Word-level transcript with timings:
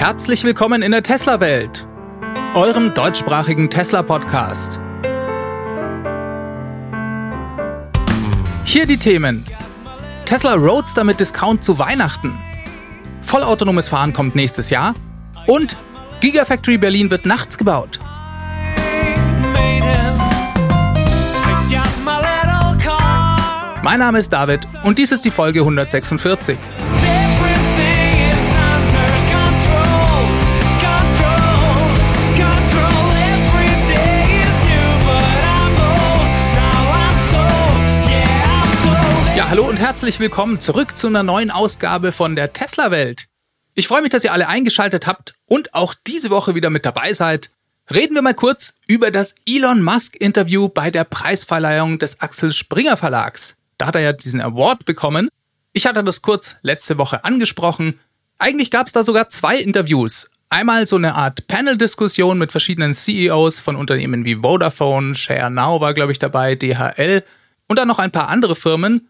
Herzlich 0.00 0.44
willkommen 0.44 0.80
in 0.80 0.92
der 0.92 1.02
Tesla-Welt, 1.02 1.86
eurem 2.54 2.94
deutschsprachigen 2.94 3.68
Tesla-Podcast. 3.68 4.80
Hier 8.64 8.86
die 8.86 8.96
Themen. 8.96 9.44
Tesla 10.24 10.54
Roadster 10.54 11.04
mit 11.04 11.20
Discount 11.20 11.62
zu 11.62 11.78
Weihnachten. 11.78 12.34
Vollautonomes 13.20 13.90
Fahren 13.90 14.14
kommt 14.14 14.34
nächstes 14.34 14.70
Jahr. 14.70 14.94
Und 15.46 15.76
Gigafactory 16.20 16.78
Berlin 16.78 17.10
wird 17.10 17.26
nachts 17.26 17.58
gebaut. 17.58 18.00
Mein 23.82 23.98
Name 23.98 24.18
ist 24.18 24.32
David 24.32 24.60
und 24.82 24.98
dies 24.98 25.12
ist 25.12 25.26
die 25.26 25.30
Folge 25.30 25.60
146. 25.60 26.56
hallo 39.50 39.68
und 39.68 39.78
herzlich 39.78 40.20
willkommen 40.20 40.60
zurück 40.60 40.96
zu 40.96 41.08
einer 41.08 41.24
neuen 41.24 41.50
Ausgabe 41.50 42.12
von 42.12 42.36
der 42.36 42.52
Tesla 42.52 42.92
Welt. 42.92 43.26
Ich 43.74 43.88
freue 43.88 44.00
mich, 44.00 44.10
dass 44.10 44.22
ihr 44.22 44.32
alle 44.32 44.46
eingeschaltet 44.46 45.08
habt 45.08 45.34
und 45.48 45.74
auch 45.74 45.92
diese 46.06 46.30
Woche 46.30 46.54
wieder 46.54 46.70
mit 46.70 46.86
dabei 46.86 47.14
seid. 47.14 47.50
Reden 47.92 48.14
wir 48.14 48.22
mal 48.22 48.32
kurz 48.32 48.74
über 48.86 49.10
das 49.10 49.34
Elon 49.48 49.82
Musk 49.82 50.14
Interview 50.14 50.68
bei 50.68 50.92
der 50.92 51.02
Preisverleihung 51.02 51.98
des 51.98 52.20
Axel 52.20 52.52
Springer 52.52 52.96
Verlags. 52.96 53.56
Da 53.76 53.86
hat 53.86 53.96
er 53.96 54.02
ja 54.02 54.12
diesen 54.12 54.40
Award 54.40 54.84
bekommen. 54.84 55.28
Ich 55.72 55.84
hatte 55.84 56.04
das 56.04 56.22
kurz 56.22 56.54
letzte 56.62 56.96
Woche 56.96 57.24
angesprochen. 57.24 57.98
Eigentlich 58.38 58.70
gab 58.70 58.86
es 58.86 58.92
da 58.92 59.02
sogar 59.02 59.30
zwei 59.30 59.56
Interviews. 59.56 60.30
Einmal 60.48 60.86
so 60.86 60.94
eine 60.94 61.16
Art 61.16 61.48
Panel-Diskussion 61.48 62.38
mit 62.38 62.52
verschiedenen 62.52 62.94
CEOs 62.94 63.58
von 63.58 63.74
Unternehmen 63.74 64.24
wie 64.24 64.36
Vodafone, 64.36 65.16
Share 65.16 65.50
Now 65.50 65.80
war, 65.80 65.92
glaube 65.92 66.12
ich, 66.12 66.20
dabei, 66.20 66.54
DHL 66.54 67.24
und 67.66 67.80
dann 67.80 67.88
noch 67.88 67.98
ein 67.98 68.12
paar 68.12 68.28
andere 68.28 68.54
Firmen. 68.54 69.08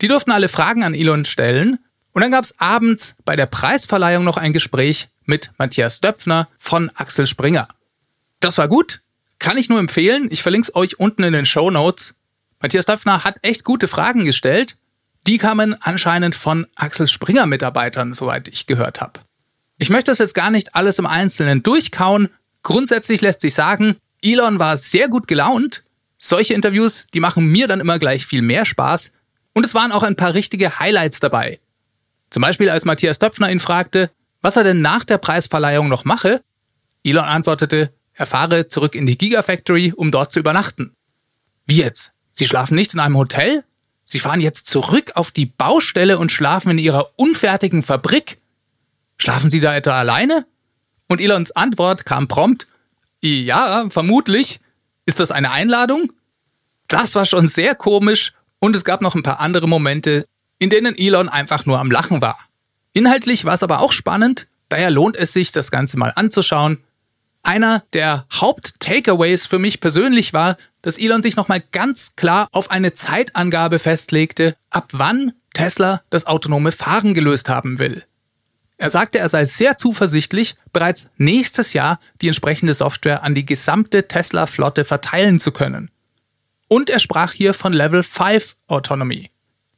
Die 0.00 0.08
durften 0.08 0.30
alle 0.30 0.48
Fragen 0.48 0.84
an 0.84 0.94
Elon 0.94 1.24
stellen. 1.24 1.78
Und 2.12 2.22
dann 2.22 2.30
gab 2.30 2.44
es 2.44 2.58
abends 2.58 3.14
bei 3.24 3.36
der 3.36 3.46
Preisverleihung 3.46 4.24
noch 4.24 4.36
ein 4.36 4.52
Gespräch 4.52 5.08
mit 5.24 5.50
Matthias 5.58 6.00
Döpfner 6.00 6.48
von 6.58 6.90
Axel 6.94 7.26
Springer. 7.26 7.68
Das 8.40 8.58
war 8.58 8.68
gut, 8.68 9.00
kann 9.38 9.58
ich 9.58 9.68
nur 9.68 9.78
empfehlen. 9.78 10.28
Ich 10.30 10.42
verlinke 10.42 10.68
es 10.68 10.74
euch 10.74 10.98
unten 10.98 11.22
in 11.22 11.32
den 11.32 11.44
Show 11.44 11.70
Notes. 11.70 12.14
Matthias 12.60 12.86
Döpfner 12.86 13.24
hat 13.24 13.36
echt 13.42 13.64
gute 13.64 13.86
Fragen 13.86 14.24
gestellt. 14.24 14.76
Die 15.26 15.38
kamen 15.38 15.76
anscheinend 15.80 16.34
von 16.34 16.66
Axel 16.74 17.06
Springer 17.06 17.46
Mitarbeitern, 17.46 18.12
soweit 18.12 18.48
ich 18.48 18.66
gehört 18.66 19.00
habe. 19.00 19.20
Ich 19.78 19.90
möchte 19.90 20.10
das 20.10 20.18
jetzt 20.18 20.34
gar 20.34 20.50
nicht 20.50 20.74
alles 20.74 20.98
im 20.98 21.06
Einzelnen 21.06 21.62
durchkauen. 21.62 22.28
Grundsätzlich 22.62 23.20
lässt 23.20 23.40
sich 23.40 23.54
sagen, 23.54 23.96
Elon 24.22 24.58
war 24.58 24.76
sehr 24.76 25.08
gut 25.08 25.26
gelaunt. 25.26 25.84
Solche 26.18 26.54
Interviews, 26.54 27.06
die 27.14 27.20
machen 27.20 27.46
mir 27.46 27.66
dann 27.66 27.80
immer 27.80 27.98
gleich 27.98 28.26
viel 28.26 28.42
mehr 28.42 28.66
Spaß. 28.66 29.12
Und 29.52 29.66
es 29.66 29.74
waren 29.74 29.92
auch 29.92 30.02
ein 30.02 30.16
paar 30.16 30.34
richtige 30.34 30.78
Highlights 30.78 31.20
dabei. 31.20 31.60
Zum 32.30 32.42
Beispiel 32.42 32.70
als 32.70 32.84
Matthias 32.84 33.18
Döpfner 33.18 33.50
ihn 33.50 33.60
fragte, 33.60 34.10
was 34.42 34.56
er 34.56 34.64
denn 34.64 34.80
nach 34.80 35.04
der 35.04 35.18
Preisverleihung 35.18 35.88
noch 35.88 36.04
mache. 36.04 36.42
Elon 37.02 37.24
antwortete, 37.24 37.92
er 38.12 38.26
fahre 38.26 38.68
zurück 38.68 38.94
in 38.94 39.06
die 39.06 39.18
Gigafactory, 39.18 39.92
um 39.94 40.10
dort 40.10 40.32
zu 40.32 40.38
übernachten. 40.38 40.94
Wie 41.66 41.76
jetzt? 41.76 42.12
Sie 42.32 42.46
schlafen 42.46 42.74
nicht 42.74 42.94
in 42.94 43.00
einem 43.00 43.16
Hotel? 43.16 43.64
Sie 44.06 44.20
fahren 44.20 44.40
jetzt 44.40 44.66
zurück 44.66 45.12
auf 45.14 45.30
die 45.30 45.46
Baustelle 45.46 46.18
und 46.18 46.32
schlafen 46.32 46.70
in 46.70 46.78
ihrer 46.78 47.10
unfertigen 47.16 47.82
Fabrik? 47.82 48.38
Schlafen 49.18 49.50
Sie 49.50 49.60
da 49.60 49.74
etwa 49.74 49.98
alleine? 49.98 50.46
Und 51.08 51.20
Elons 51.20 51.52
Antwort 51.52 52.04
kam 52.06 52.28
prompt, 52.28 52.66
ja, 53.22 53.88
vermutlich. 53.90 54.60
Ist 55.06 55.20
das 55.20 55.30
eine 55.30 55.50
Einladung? 55.52 56.12
Das 56.88 57.14
war 57.14 57.26
schon 57.26 57.46
sehr 57.46 57.74
komisch 57.74 58.32
und 58.60 58.76
es 58.76 58.84
gab 58.84 59.00
noch 59.00 59.14
ein 59.14 59.22
paar 59.22 59.40
andere 59.40 59.66
Momente, 59.66 60.26
in 60.58 60.70
denen 60.70 60.96
Elon 60.96 61.28
einfach 61.28 61.66
nur 61.66 61.80
am 61.80 61.90
Lachen 61.90 62.20
war. 62.20 62.38
Inhaltlich 62.92 63.44
war 63.44 63.54
es 63.54 63.62
aber 63.62 63.80
auch 63.80 63.92
spannend, 63.92 64.46
daher 64.68 64.90
lohnt 64.90 65.16
es 65.16 65.32
sich, 65.32 65.50
das 65.50 65.70
Ganze 65.70 65.98
mal 65.98 66.12
anzuschauen. 66.14 66.78
Einer 67.42 67.82
der 67.94 68.26
Haupt-Takeaways 68.32 69.46
für 69.46 69.58
mich 69.58 69.80
persönlich 69.80 70.32
war, 70.32 70.58
dass 70.82 70.98
Elon 70.98 71.22
sich 71.22 71.36
nochmal 71.36 71.62
ganz 71.72 72.14
klar 72.16 72.48
auf 72.52 72.70
eine 72.70 72.94
Zeitangabe 72.94 73.78
festlegte, 73.78 74.56
ab 74.68 74.88
wann 74.92 75.32
Tesla 75.54 76.02
das 76.10 76.26
autonome 76.26 76.72
Fahren 76.72 77.14
gelöst 77.14 77.48
haben 77.48 77.78
will. 77.78 78.04
Er 78.76 78.90
sagte, 78.90 79.18
er 79.18 79.28
sei 79.28 79.44
sehr 79.44 79.76
zuversichtlich, 79.76 80.54
bereits 80.72 81.10
nächstes 81.18 81.74
Jahr 81.74 82.00
die 82.22 82.28
entsprechende 82.28 82.72
Software 82.72 83.22
an 83.22 83.34
die 83.34 83.44
gesamte 83.44 84.08
Tesla-Flotte 84.08 84.84
verteilen 84.84 85.38
zu 85.38 85.52
können. 85.52 85.90
Und 86.72 86.88
er 86.88 87.00
sprach 87.00 87.32
hier 87.32 87.52
von 87.52 87.72
Level 87.72 88.04
5 88.04 88.54
Autonomy. 88.68 89.30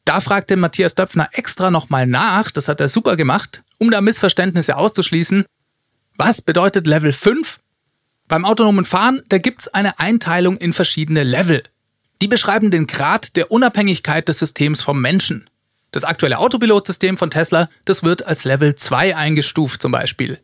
Da 0.04 0.20
fragte 0.20 0.56
Matthias 0.56 0.94
Döpfner 0.94 1.30
extra 1.32 1.70
nochmal 1.70 2.06
nach, 2.06 2.50
das 2.50 2.68
hat 2.68 2.80
er 2.80 2.90
super 2.90 3.16
gemacht, 3.16 3.62
um 3.78 3.90
da 3.90 4.02
Missverständnisse 4.02 4.76
auszuschließen. 4.76 5.46
Was 6.18 6.42
bedeutet 6.42 6.86
Level 6.86 7.14
5? 7.14 7.60
Beim 8.28 8.44
autonomen 8.44 8.84
Fahren, 8.84 9.22
da 9.28 9.38
gibt's 9.38 9.68
eine 9.68 10.00
Einteilung 10.00 10.58
in 10.58 10.74
verschiedene 10.74 11.22
Level. 11.22 11.62
Die 12.20 12.28
beschreiben 12.28 12.70
den 12.70 12.86
Grad 12.86 13.36
der 13.36 13.50
Unabhängigkeit 13.50 14.28
des 14.28 14.40
Systems 14.40 14.82
vom 14.82 15.00
Menschen. 15.00 15.48
Das 15.92 16.04
aktuelle 16.04 16.38
Autopilotsystem 16.38 17.16
von 17.16 17.30
Tesla, 17.30 17.70
das 17.86 18.02
wird 18.02 18.26
als 18.26 18.44
Level 18.44 18.74
2 18.74 19.16
eingestuft 19.16 19.80
zum 19.80 19.92
Beispiel. 19.92 20.40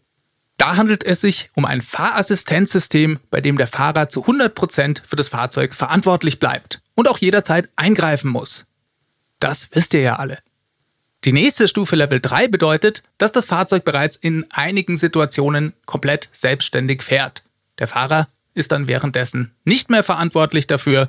Da 0.58 0.76
handelt 0.76 1.04
es 1.04 1.20
sich 1.20 1.50
um 1.54 1.64
ein 1.64 1.80
Fahrassistenzsystem, 1.80 3.20
bei 3.30 3.40
dem 3.40 3.56
der 3.56 3.68
Fahrer 3.68 4.08
zu 4.08 4.26
100% 4.26 5.02
für 5.06 5.16
das 5.16 5.28
Fahrzeug 5.28 5.72
verantwortlich 5.72 6.40
bleibt 6.40 6.82
und 6.94 7.08
auch 7.08 7.18
jederzeit 7.18 7.68
eingreifen 7.76 8.30
muss. 8.30 8.66
Das 9.38 9.68
wisst 9.70 9.94
ihr 9.94 10.00
ja 10.00 10.16
alle. 10.16 10.38
Die 11.24 11.32
nächste 11.32 11.68
Stufe 11.68 11.94
Level 11.94 12.20
3 12.20 12.48
bedeutet, 12.48 13.04
dass 13.18 13.32
das 13.32 13.44
Fahrzeug 13.44 13.84
bereits 13.84 14.16
in 14.16 14.46
einigen 14.50 14.96
Situationen 14.96 15.74
komplett 15.86 16.28
selbstständig 16.32 17.02
fährt. 17.02 17.44
Der 17.78 17.86
Fahrer 17.86 18.28
ist 18.54 18.72
dann 18.72 18.88
währenddessen 18.88 19.54
nicht 19.64 19.90
mehr 19.90 20.02
verantwortlich 20.02 20.66
dafür. 20.66 21.08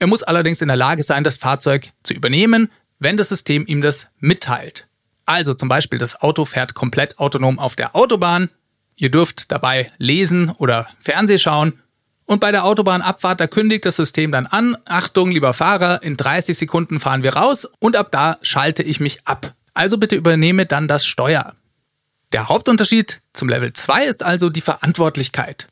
Er 0.00 0.08
muss 0.08 0.24
allerdings 0.24 0.62
in 0.62 0.68
der 0.68 0.76
Lage 0.76 1.04
sein, 1.04 1.22
das 1.22 1.36
Fahrzeug 1.36 1.90
zu 2.02 2.12
übernehmen, 2.12 2.70
wenn 2.98 3.16
das 3.16 3.28
System 3.28 3.66
ihm 3.66 3.82
das 3.82 4.08
mitteilt. 4.18 4.88
Also 5.26 5.54
zum 5.54 5.68
Beispiel 5.68 6.00
das 6.00 6.20
Auto 6.20 6.44
fährt 6.44 6.74
komplett 6.74 7.18
autonom 7.18 7.60
auf 7.60 7.76
der 7.76 7.94
Autobahn, 7.94 8.50
Ihr 9.00 9.10
dürft 9.10 9.50
dabei 9.50 9.90
lesen 9.96 10.50
oder 10.58 10.86
Fernseh 11.00 11.38
schauen. 11.38 11.80
Und 12.26 12.38
bei 12.38 12.52
der 12.52 12.66
Autobahnabfahrt, 12.66 13.40
da 13.40 13.46
kündigt 13.46 13.86
das 13.86 13.96
System 13.96 14.30
dann 14.30 14.46
an, 14.46 14.76
Achtung, 14.84 15.30
lieber 15.30 15.54
Fahrer, 15.54 16.02
in 16.02 16.18
30 16.18 16.56
Sekunden 16.56 17.00
fahren 17.00 17.22
wir 17.22 17.34
raus 17.34 17.66
und 17.78 17.96
ab 17.96 18.12
da 18.12 18.36
schalte 18.42 18.82
ich 18.82 19.00
mich 19.00 19.26
ab. 19.26 19.54
Also 19.72 19.96
bitte 19.96 20.16
übernehme 20.16 20.66
dann 20.66 20.86
das 20.86 21.06
Steuer. 21.06 21.56
Der 22.34 22.50
Hauptunterschied 22.50 23.22
zum 23.32 23.48
Level 23.48 23.72
2 23.72 24.04
ist 24.04 24.22
also 24.22 24.50
die 24.50 24.60
Verantwortlichkeit. 24.60 25.68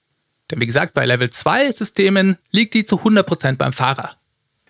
Denn 0.51 0.63
wie 0.63 0.67
gesagt, 0.67 0.95
bei 0.95 1.05
Level 1.05 1.29
2 1.29 1.71
Systemen 1.71 2.39
liegt 2.51 2.73
die 2.73 2.87
zu 2.87 2.97
100% 2.97 3.57
beim 3.57 3.75
Fahrer. 3.75 4.17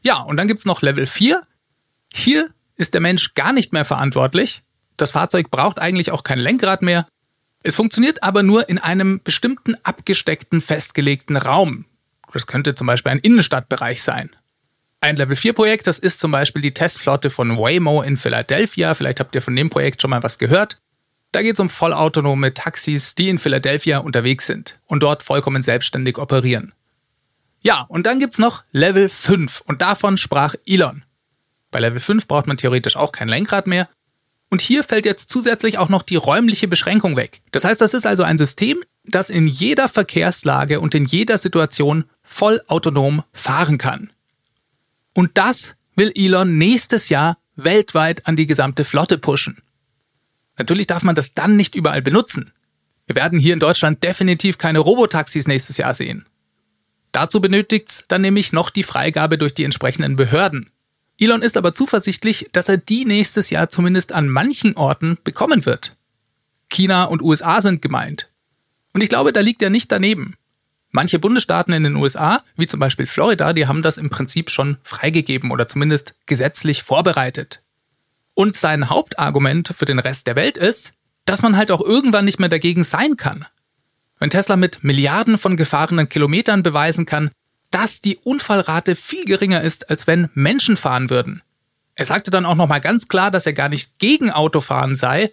Ja, 0.02 0.18
und 0.22 0.36
dann 0.36 0.48
gibt's 0.48 0.64
noch 0.64 0.82
Level 0.82 1.06
4. 1.06 1.44
Hier 2.12 2.50
ist 2.74 2.92
der 2.92 3.00
Mensch 3.00 3.34
gar 3.34 3.52
nicht 3.52 3.72
mehr 3.72 3.84
verantwortlich. 3.84 4.62
Das 4.96 5.12
Fahrzeug 5.12 5.48
braucht 5.52 5.78
eigentlich 5.78 6.10
auch 6.10 6.24
kein 6.24 6.40
Lenkrad 6.40 6.82
mehr. 6.82 7.06
Es 7.62 7.76
funktioniert 7.76 8.22
aber 8.22 8.42
nur 8.42 8.68
in 8.68 8.78
einem 8.78 9.20
bestimmten 9.22 9.76
abgesteckten, 9.82 10.60
festgelegten 10.60 11.36
Raum. 11.36 11.86
Das 12.32 12.46
könnte 12.46 12.74
zum 12.74 12.86
Beispiel 12.86 13.12
ein 13.12 13.18
Innenstadtbereich 13.18 14.02
sein. 14.02 14.30
Ein 15.00 15.16
Level 15.16 15.36
4 15.36 15.52
Projekt, 15.52 15.86
das 15.86 15.98
ist 15.98 16.20
zum 16.20 16.30
Beispiel 16.30 16.62
die 16.62 16.74
Testflotte 16.74 17.30
von 17.30 17.56
Waymo 17.56 18.02
in 18.02 18.16
Philadelphia. 18.16 18.94
Vielleicht 18.94 19.20
habt 19.20 19.34
ihr 19.34 19.42
von 19.42 19.54
dem 19.54 19.70
Projekt 19.70 20.02
schon 20.02 20.10
mal 20.10 20.22
was 20.22 20.38
gehört. 20.38 20.80
Da 21.30 21.42
geht 21.42 21.54
es 21.54 21.60
um 21.60 21.68
vollautonome 21.68 22.54
Taxis, 22.54 23.14
die 23.14 23.28
in 23.28 23.38
Philadelphia 23.38 23.98
unterwegs 23.98 24.46
sind 24.46 24.80
und 24.86 25.02
dort 25.02 25.22
vollkommen 25.22 25.62
selbstständig 25.62 26.18
operieren. 26.18 26.72
Ja, 27.60 27.82
und 27.88 28.06
dann 28.06 28.18
gibt's 28.18 28.38
noch 28.38 28.64
Level 28.72 29.08
5 29.08 29.62
und 29.66 29.82
davon 29.82 30.16
sprach 30.16 30.54
Elon. 30.66 31.04
Bei 31.70 31.80
Level 31.80 32.00
5 32.00 32.26
braucht 32.26 32.46
man 32.46 32.56
theoretisch 32.56 32.96
auch 32.96 33.12
kein 33.12 33.28
Lenkrad 33.28 33.66
mehr, 33.66 33.88
und 34.50 34.60
hier 34.60 34.82
fällt 34.82 35.04
jetzt 35.04 35.30
zusätzlich 35.30 35.78
auch 35.78 35.88
noch 35.88 36.02
die 36.02 36.16
räumliche 36.16 36.68
Beschränkung 36.68 37.16
weg. 37.16 37.42
Das 37.50 37.64
heißt, 37.64 37.80
das 37.80 37.94
ist 37.94 38.06
also 38.06 38.22
ein 38.22 38.38
System, 38.38 38.82
das 39.04 39.30
in 39.30 39.46
jeder 39.46 39.88
Verkehrslage 39.88 40.80
und 40.80 40.94
in 40.94 41.04
jeder 41.04 41.38
Situation 41.38 42.04
voll 42.22 42.62
autonom 42.66 43.24
fahren 43.32 43.78
kann. 43.78 44.10
Und 45.14 45.32
das 45.34 45.74
will 45.96 46.12
Elon 46.14 46.58
nächstes 46.58 47.08
Jahr 47.08 47.36
weltweit 47.56 48.26
an 48.26 48.36
die 48.36 48.46
gesamte 48.46 48.84
Flotte 48.84 49.18
pushen. 49.18 49.62
Natürlich 50.56 50.86
darf 50.86 51.02
man 51.02 51.14
das 51.14 51.34
dann 51.34 51.56
nicht 51.56 51.74
überall 51.74 52.02
benutzen. 52.02 52.52
Wir 53.06 53.16
werden 53.16 53.38
hier 53.38 53.54
in 53.54 53.60
Deutschland 53.60 54.02
definitiv 54.02 54.58
keine 54.58 54.78
Robotaxis 54.80 55.46
nächstes 55.46 55.76
Jahr 55.76 55.94
sehen. 55.94 56.26
Dazu 57.12 57.40
benötigt's 57.40 58.04
dann 58.08 58.20
nämlich 58.20 58.52
noch 58.52 58.70
die 58.70 58.82
Freigabe 58.82 59.38
durch 59.38 59.54
die 59.54 59.64
entsprechenden 59.64 60.16
Behörden. 60.16 60.70
Elon 61.18 61.42
ist 61.42 61.56
aber 61.56 61.74
zuversichtlich, 61.74 62.48
dass 62.52 62.68
er 62.68 62.76
die 62.76 63.04
nächstes 63.04 63.50
Jahr 63.50 63.68
zumindest 63.68 64.12
an 64.12 64.28
manchen 64.28 64.76
Orten 64.76 65.18
bekommen 65.24 65.66
wird. 65.66 65.96
China 66.70 67.04
und 67.04 67.22
USA 67.22 67.60
sind 67.60 67.82
gemeint. 67.82 68.30
Und 68.94 69.02
ich 69.02 69.08
glaube, 69.08 69.32
da 69.32 69.40
liegt 69.40 69.62
er 69.62 69.70
nicht 69.70 69.90
daneben. 69.90 70.36
Manche 70.90 71.18
Bundesstaaten 71.18 71.74
in 71.74 71.84
den 71.84 71.96
USA, 71.96 72.42
wie 72.56 72.66
zum 72.66 72.80
Beispiel 72.80 73.06
Florida, 73.06 73.52
die 73.52 73.66
haben 73.66 73.82
das 73.82 73.98
im 73.98 74.10
Prinzip 74.10 74.50
schon 74.50 74.78
freigegeben 74.82 75.50
oder 75.50 75.68
zumindest 75.68 76.14
gesetzlich 76.26 76.82
vorbereitet. 76.82 77.62
Und 78.34 78.56
sein 78.56 78.88
Hauptargument 78.88 79.72
für 79.76 79.84
den 79.84 79.98
Rest 79.98 80.26
der 80.26 80.36
Welt 80.36 80.56
ist, 80.56 80.94
dass 81.24 81.42
man 81.42 81.56
halt 81.56 81.72
auch 81.72 81.82
irgendwann 81.82 82.24
nicht 82.24 82.38
mehr 82.38 82.48
dagegen 82.48 82.84
sein 82.84 83.16
kann. 83.16 83.44
Wenn 84.18 84.30
Tesla 84.30 84.56
mit 84.56 84.82
Milliarden 84.82 85.36
von 85.36 85.56
gefahrenen 85.56 86.08
Kilometern 86.08 86.62
beweisen 86.62 87.04
kann, 87.04 87.30
dass 87.70 88.00
die 88.00 88.16
Unfallrate 88.16 88.94
viel 88.94 89.24
geringer 89.24 89.60
ist, 89.60 89.90
als 89.90 90.06
wenn 90.06 90.30
Menschen 90.34 90.76
fahren 90.76 91.10
würden. 91.10 91.42
Er 91.94 92.04
sagte 92.04 92.30
dann 92.30 92.46
auch 92.46 92.54
nochmal 92.54 92.80
ganz 92.80 93.08
klar, 93.08 93.30
dass 93.30 93.46
er 93.46 93.52
gar 93.52 93.68
nicht 93.68 93.98
gegen 93.98 94.30
Autofahren 94.30 94.96
sei. 94.96 95.32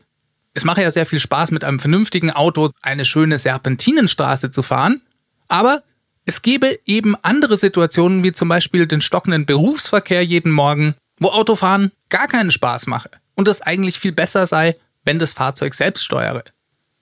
Es 0.54 0.64
mache 0.64 0.82
ja 0.82 0.92
sehr 0.92 1.06
viel 1.06 1.20
Spaß, 1.20 1.52
mit 1.52 1.64
einem 1.64 1.80
vernünftigen 1.80 2.32
Auto 2.32 2.72
eine 2.82 3.06
schöne 3.06 3.38
Serpentinenstraße 3.38 4.52
zu 4.52 4.64
fahren. 4.64 5.02
Aber 5.48 5.84
es 6.26 6.42
gäbe 6.42 6.80
eben 6.86 7.16
andere 7.22 7.56
Situationen, 7.56 8.24
wie 8.24 8.32
zum 8.32 8.50
Beispiel 8.50 8.88
den 8.88 9.02
stockenden 9.02 9.46
Berufsverkehr 9.46 10.26
jeden 10.26 10.52
Morgen, 10.52 10.96
wo 11.20 11.28
Autofahren 11.30 11.92
gar 12.10 12.28
keinen 12.28 12.52
Spaß 12.52 12.88
mache 12.88 13.12
und 13.36 13.48
es 13.48 13.62
eigentlich 13.62 14.00
viel 14.00 14.12
besser 14.12 14.48
sei, 14.48 14.76
wenn 15.04 15.20
das 15.20 15.34
Fahrzeug 15.34 15.76
selbst 15.76 16.04
steuere. 16.04 16.44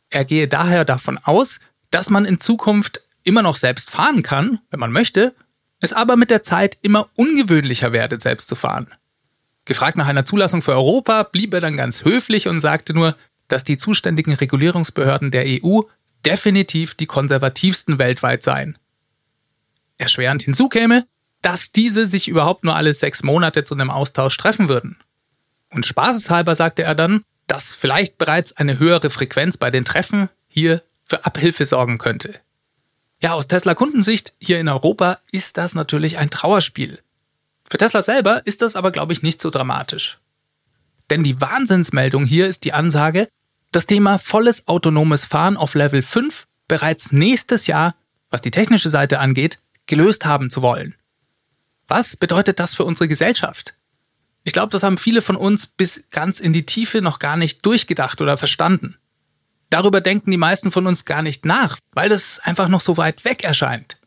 Er 0.10 0.26
gehe 0.26 0.48
daher 0.48 0.84
davon 0.84 1.18
aus, 1.24 1.60
dass 1.90 2.10
man 2.10 2.26
in 2.26 2.40
Zukunft 2.40 3.02
immer 3.24 3.42
noch 3.42 3.56
selbst 3.56 3.90
fahren 3.90 4.24
kann, 4.24 4.60
wenn 4.70 4.80
man 4.80 4.92
möchte, 4.92 5.36
es 5.80 5.94
aber 5.94 6.16
mit 6.16 6.32
der 6.32 6.44
Zeit 6.44 6.78
immer 6.82 7.10
ungewöhnlicher 7.16 7.92
werde, 7.92 8.20
selbst 8.20 8.48
zu 8.48 8.56
fahren. 8.56 8.88
Gefragt 9.66 9.98
nach 9.98 10.08
einer 10.08 10.26
Zulassung 10.26 10.62
für 10.62 10.74
Europa 10.74 11.24
blieb 11.24 11.54
er 11.54 11.62
dann 11.62 11.78
ganz 11.78 12.04
höflich 12.04 12.48
und 12.48 12.62
sagte 12.62 12.94
nur, 12.94 13.16
dass 13.48 13.64
die 13.64 13.78
zuständigen 13.78 14.34
Regulierungsbehörden 14.34 15.32
der 15.32 15.46
EU 15.46 15.82
definitiv 16.26 16.96
die 16.96 17.06
konservativsten 17.06 18.00
weltweit 18.00 18.44
seien. 18.44 18.78
Erschwerend 19.98 20.44
hinzukäme, 20.44 21.06
dass 21.42 21.72
diese 21.72 22.08
sich 22.08 22.28
überhaupt 22.28 22.64
nur 22.64 22.76
alle 22.76 22.94
sechs 22.94 23.24
Monate 23.24 23.64
zu 23.64 23.76
einem 23.76 23.90
Austausch 23.90 24.38
treffen 24.38 24.70
würden. 24.70 24.98
Und 25.70 25.86
spaßeshalber 25.86 26.56
sagte 26.56 26.84
er 26.84 26.96
dann, 26.96 27.24
dass 27.48 27.74
vielleicht 27.74 28.18
bereits 28.18 28.54
eine 28.54 28.80
höhere 28.80 29.10
Frequenz 29.10 29.58
bei 29.58 29.70
den 29.70 29.86
Treffen 29.86 30.30
hier 30.48 30.82
für 31.04 31.26
Abhilfe 31.26 31.66
sorgen 31.66 31.98
könnte. 31.98 32.40
Ja, 33.24 33.36
aus 33.36 33.48
Tesla-Kundensicht 33.48 34.34
hier 34.38 34.60
in 34.60 34.68
Europa 34.68 35.20
ist 35.32 35.56
das 35.56 35.76
natürlich 35.76 36.18
ein 36.18 36.30
Trauerspiel. 36.30 37.00
Für 37.70 37.78
Tesla 37.78 38.02
selber 38.02 38.46
ist 38.46 38.62
das 38.62 38.76
aber, 38.76 38.92
glaube 38.92 39.14
ich, 39.14 39.24
nicht 39.24 39.40
so 39.40 39.50
dramatisch. 39.50 40.20
Denn 41.10 41.24
die 41.24 41.40
Wahnsinnsmeldung 41.40 42.26
hier 42.26 42.48
ist 42.48 42.66
die 42.66 42.74
Ansage, 42.74 43.30
das 43.72 43.86
Thema 43.86 44.18
volles 44.20 44.68
autonomes 44.68 45.26
Fahren 45.26 45.56
auf 45.56 45.74
Level 45.74 46.02
5 46.02 46.48
bereits 46.68 47.14
nächstes 47.14 47.66
Jahr, 47.66 47.96
was 48.30 48.42
die 48.42 48.52
technische 48.52 48.90
Seite 48.90 49.20
angeht, 49.20 49.60
gelöst 49.86 50.26
haben 50.26 50.50
zu 50.50 50.62
wollen. 50.62 50.96
Was 51.88 52.18
bedeutet 52.18 52.60
das 52.60 52.76
für 52.76 52.84
unsere 52.84 53.08
Gesellschaft? 53.08 53.74
Ich 54.44 54.52
glaube, 54.52 54.72
das 54.72 54.84
haben 54.84 54.98
viele 54.98 55.22
von 55.22 55.38
uns 55.38 55.66
bis 55.66 56.10
ganz 56.10 56.42
in 56.42 56.52
die 56.52 56.66
Tiefe 56.66 57.02
noch 57.02 57.20
gar 57.20 57.38
nicht 57.38 57.66
durchgedacht 57.66 58.20
oder 58.20 58.38
verstanden. 58.38 58.98
Darüber 59.74 60.02
denken 60.02 60.30
die 60.30 60.38
meisten 60.38 60.70
von 60.70 60.86
uns 60.86 61.04
gar 61.04 61.24
nicht 61.24 61.46
nach, 61.46 61.80
weil 61.94 62.08
das 62.08 62.38
einfach 62.38 62.68
noch 62.68 62.80
so 62.80 62.96
weit 62.98 63.26
weg 63.26 63.44
erscheint. 63.44 63.98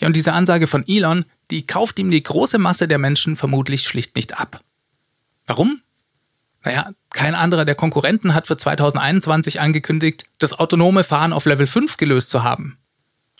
Ja, 0.00 0.06
und 0.06 0.16
diese 0.16 0.32
Ansage 0.32 0.66
von 0.66 0.82
Elon, 0.88 1.26
die 1.50 1.66
kauft 1.66 1.98
ihm 1.98 2.10
die 2.10 2.22
große 2.22 2.56
Masse 2.56 2.88
der 2.88 2.96
Menschen 2.96 3.36
vermutlich 3.36 3.82
schlicht 3.82 4.16
nicht 4.16 4.40
ab. 4.40 4.62
Warum? 5.46 5.82
Naja, 6.64 6.90
kein 7.10 7.34
anderer 7.34 7.66
der 7.66 7.74
Konkurrenten 7.74 8.32
hat 8.32 8.46
für 8.46 8.56
2021 8.56 9.60
angekündigt, 9.60 10.24
das 10.38 10.54
autonome 10.54 11.04
Fahren 11.04 11.34
auf 11.34 11.44
Level 11.44 11.66
5 11.66 11.98
gelöst 11.98 12.30
zu 12.30 12.42
haben. 12.42 12.78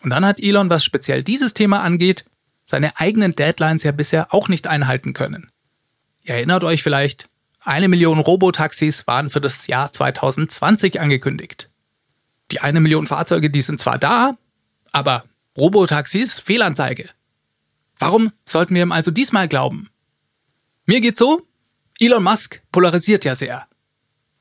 Und 0.02 0.10
dann 0.10 0.26
hat 0.26 0.40
Elon, 0.40 0.68
was 0.68 0.84
speziell 0.84 1.22
dieses 1.22 1.54
Thema 1.54 1.80
angeht, 1.80 2.26
seine 2.66 2.98
eigenen 2.98 3.34
Deadlines 3.34 3.84
ja 3.84 3.92
bisher 3.92 4.34
auch 4.34 4.50
nicht 4.50 4.66
einhalten 4.66 5.14
können. 5.14 5.50
Ihr 6.24 6.34
erinnert 6.34 6.62
euch 6.62 6.82
vielleicht, 6.82 7.30
eine 7.68 7.88
Million 7.88 8.18
Robotaxis 8.18 9.06
waren 9.06 9.30
für 9.30 9.40
das 9.40 9.66
Jahr 9.66 9.92
2020 9.92 11.00
angekündigt. 11.00 11.70
Die 12.50 12.60
eine 12.60 12.80
Million 12.80 13.06
Fahrzeuge, 13.06 13.50
die 13.50 13.60
sind 13.60 13.78
zwar 13.78 13.98
da, 13.98 14.38
aber 14.90 15.24
Robotaxis 15.56 16.38
Fehlanzeige. 16.38 17.10
Warum 17.98 18.32
sollten 18.46 18.74
wir 18.74 18.82
ihm 18.82 18.92
also 18.92 19.10
diesmal 19.10 19.48
glauben? 19.48 19.90
Mir 20.86 21.00
geht's 21.00 21.18
so, 21.18 21.46
Elon 22.00 22.22
Musk 22.22 22.62
polarisiert 22.72 23.24
ja 23.24 23.34
sehr. 23.34 23.66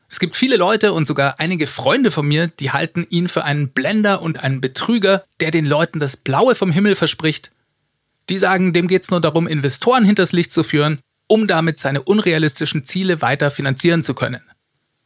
Es 0.09 0.19
gibt 0.19 0.38
viele 0.38 0.56
Leute 0.56 0.94
und 0.94 1.06
sogar 1.06 1.39
einige 1.39 1.68
Freunde 1.68 2.12
von 2.12 2.25
mir, 2.25 2.47
die 2.47 2.71
halten 2.71 3.06
ihn 3.09 3.27
für 3.27 3.44
einen 3.44 3.69
Blender 3.69 4.21
und 4.21 4.39
einen 4.41 4.62
Betrüger, 4.62 5.25
der 5.41 5.51
den 5.51 5.65
Leuten 5.65 6.00
das 6.00 6.15
Blaue 6.15 6.56
vom 6.56 6.71
Himmel 6.71 6.95
verspricht. 6.95 7.51
Die 8.30 8.38
sagen, 8.38 8.71
dem 8.71 8.88
geht's 8.88 9.12
nur 9.12 9.19
darum, 9.19 9.47
Investoren 9.47 10.06
hinters 10.06 10.31
Licht 10.31 10.53
zu 10.53 10.63
führen 10.63 11.00
um 11.27 11.47
damit 11.47 11.79
seine 11.79 12.01
unrealistischen 12.01 12.85
Ziele 12.85 13.21
weiter 13.21 13.51
finanzieren 13.51 14.03
zu 14.03 14.13
können. 14.13 14.41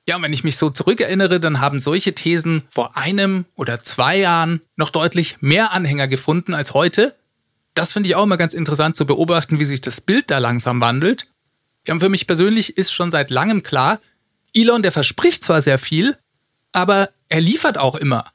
Ja, 0.08 0.16
und 0.16 0.24
wenn 0.24 0.34
ich 0.34 0.44
mich 0.44 0.58
so 0.58 0.70
zurückerinnere, 0.70 1.40
dann 1.40 1.60
haben 1.62 1.80
solche 1.80 2.14
Thesen 2.14 2.64
vor 2.70 2.98
einem 2.98 3.46
oder 3.56 3.80
zwei 3.80 4.18
Jahren 4.18 4.62
noch 4.76 4.90
deutlich 4.90 5.38
mehr 5.42 5.72
Anhänger 5.72 6.08
gefunden 6.08 6.54
als 6.54 6.74
heute. 6.74 7.16
Das 7.76 7.94
finde 7.94 8.10
ich 8.10 8.16
auch 8.16 8.24
immer 8.24 8.38
ganz 8.38 8.54
interessant 8.54 8.96
zu 8.96 9.06
beobachten, 9.06 9.60
wie 9.60 9.66
sich 9.66 9.82
das 9.82 10.02
Bild 10.02 10.32
da 10.32 10.40
langsam 10.40 10.82
wandelt. 10.82 11.28
Ja, 11.88 11.94
und 11.94 12.00
für 12.00 12.10
mich 12.10 12.28
persönlich 12.28 12.78
ist 12.78 12.92
schon 12.92 13.12
seit 13.12 13.30
langem 13.30 13.64
klar, 13.64 14.00
Elon, 14.54 14.82
der 14.82 14.92
verspricht 14.92 15.44
zwar 15.44 15.62
sehr 15.62 15.78
viel, 15.78 16.18
aber 16.72 17.10
er 17.30 17.42
liefert 17.42 17.78
auch 17.78 17.96
immer. 17.96 18.32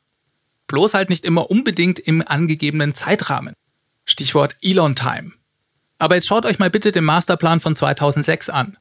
Bloß 0.68 0.94
halt 0.94 1.10
nicht 1.10 1.24
immer 1.24 1.50
unbedingt 1.50 1.98
im 1.98 2.26
angegebenen 2.26 2.94
Zeitrahmen. 2.94 3.54
Stichwort 4.04 4.56
Elon 4.62 4.94
Time. 4.94 5.32
Aber 5.98 6.14
jetzt 6.14 6.26
schaut 6.26 6.46
euch 6.46 6.58
mal 6.58 6.70
bitte 6.70 6.92
den 6.92 7.04
Masterplan 7.04 7.60
von 7.60 7.74
2006 7.74 8.50
an. 8.50 8.76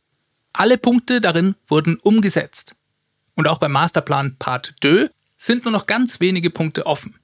Alle 0.54 0.78
Punkte 0.78 1.22
darin 1.22 1.56
wurden 1.68 1.98
umgesetzt. 1.98 2.76
Und 3.36 3.48
auch 3.48 3.58
beim 3.58 3.72
Masterplan 3.72 4.36
Part 4.38 4.74
2 4.82 5.10
sind 5.38 5.66
nur 5.66 5.72
noch 5.72 5.86
ganz 5.86 6.20
wenige 6.20 6.50
Punkte 6.50 6.86
offen. 6.86 7.16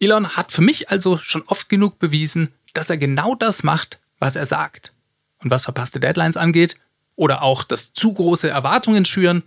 Elon 0.00 0.36
hat 0.36 0.52
für 0.52 0.62
mich 0.62 0.90
also 0.90 1.18
schon 1.18 1.42
oft 1.46 1.68
genug 1.68 1.98
bewiesen, 1.98 2.52
dass 2.74 2.90
er 2.90 2.98
genau 2.98 3.34
das 3.34 3.62
macht, 3.62 3.98
was 4.18 4.36
er 4.36 4.46
sagt. 4.46 4.92
Und 5.38 5.50
was 5.50 5.64
verpasste 5.64 6.00
Deadlines 6.00 6.36
angeht, 6.36 6.76
oder 7.16 7.42
auch 7.42 7.64
das 7.64 7.92
zu 7.92 8.14
große 8.14 8.48
Erwartungen 8.48 9.04
schüren, 9.04 9.42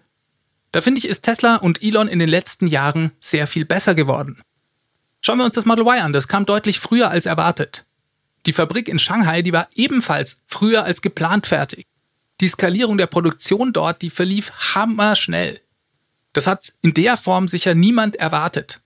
da 0.73 0.81
finde 0.81 0.99
ich, 0.99 1.07
ist 1.07 1.21
Tesla 1.21 1.55
und 1.55 1.81
Elon 1.81 2.07
in 2.07 2.19
den 2.19 2.29
letzten 2.29 2.67
Jahren 2.67 3.11
sehr 3.19 3.47
viel 3.47 3.65
besser 3.65 3.95
geworden. 3.95 4.41
Schauen 5.21 5.37
wir 5.37 5.45
uns 5.45 5.55
das 5.55 5.65
Model 5.65 5.85
Y 5.85 6.01
an, 6.01 6.13
das 6.13 6.27
kam 6.27 6.45
deutlich 6.45 6.79
früher 6.79 7.09
als 7.09 7.25
erwartet. 7.25 7.85
Die 8.45 8.53
Fabrik 8.53 8.87
in 8.87 8.99
Shanghai, 8.99 9.41
die 9.41 9.53
war 9.53 9.67
ebenfalls 9.75 10.37
früher 10.47 10.83
als 10.83 11.01
geplant 11.01 11.47
fertig. 11.47 11.85
Die 12.39 12.47
Skalierung 12.47 12.97
der 12.97 13.07
Produktion 13.07 13.71
dort, 13.71 14.01
die 14.01 14.09
verlief 14.09 14.51
hammerschnell. 14.73 15.61
Das 16.33 16.47
hat 16.47 16.73
in 16.81 16.93
der 16.93 17.17
Form 17.17 17.47
sicher 17.47 17.75
niemand 17.75 18.15
erwartet. 18.15 18.79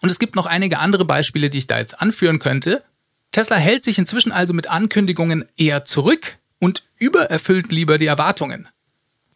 Und 0.00 0.10
es 0.10 0.18
gibt 0.18 0.34
noch 0.34 0.46
einige 0.46 0.80
andere 0.80 1.04
Beispiele, 1.04 1.48
die 1.48 1.58
ich 1.58 1.68
da 1.68 1.78
jetzt 1.78 2.00
anführen 2.00 2.40
könnte. 2.40 2.82
Tesla 3.30 3.56
hält 3.56 3.84
sich 3.84 3.98
inzwischen 3.98 4.32
also 4.32 4.52
mit 4.52 4.66
Ankündigungen 4.66 5.44
eher 5.56 5.84
zurück 5.84 6.38
und 6.58 6.82
übererfüllt 6.96 7.70
lieber 7.70 7.98
die 7.98 8.06
Erwartungen. 8.06 8.68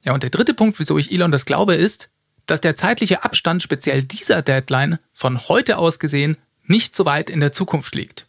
Ja, 0.02 0.12
und 0.12 0.22
der 0.22 0.30
dritte 0.30 0.54
Punkt, 0.54 0.78
wieso 0.78 0.98
ich 0.98 1.12
Elon 1.12 1.32
das 1.32 1.46
glaube, 1.46 1.74
ist, 1.74 2.10
dass 2.46 2.60
der 2.60 2.76
zeitliche 2.76 3.24
Abstand 3.24 3.62
speziell 3.62 4.02
dieser 4.02 4.42
Deadline 4.42 4.98
von 5.12 5.48
heute 5.48 5.78
aus 5.78 5.98
gesehen 5.98 6.36
nicht 6.64 6.94
so 6.94 7.04
weit 7.04 7.30
in 7.30 7.40
der 7.40 7.52
Zukunft 7.52 7.94
liegt. 7.94 8.26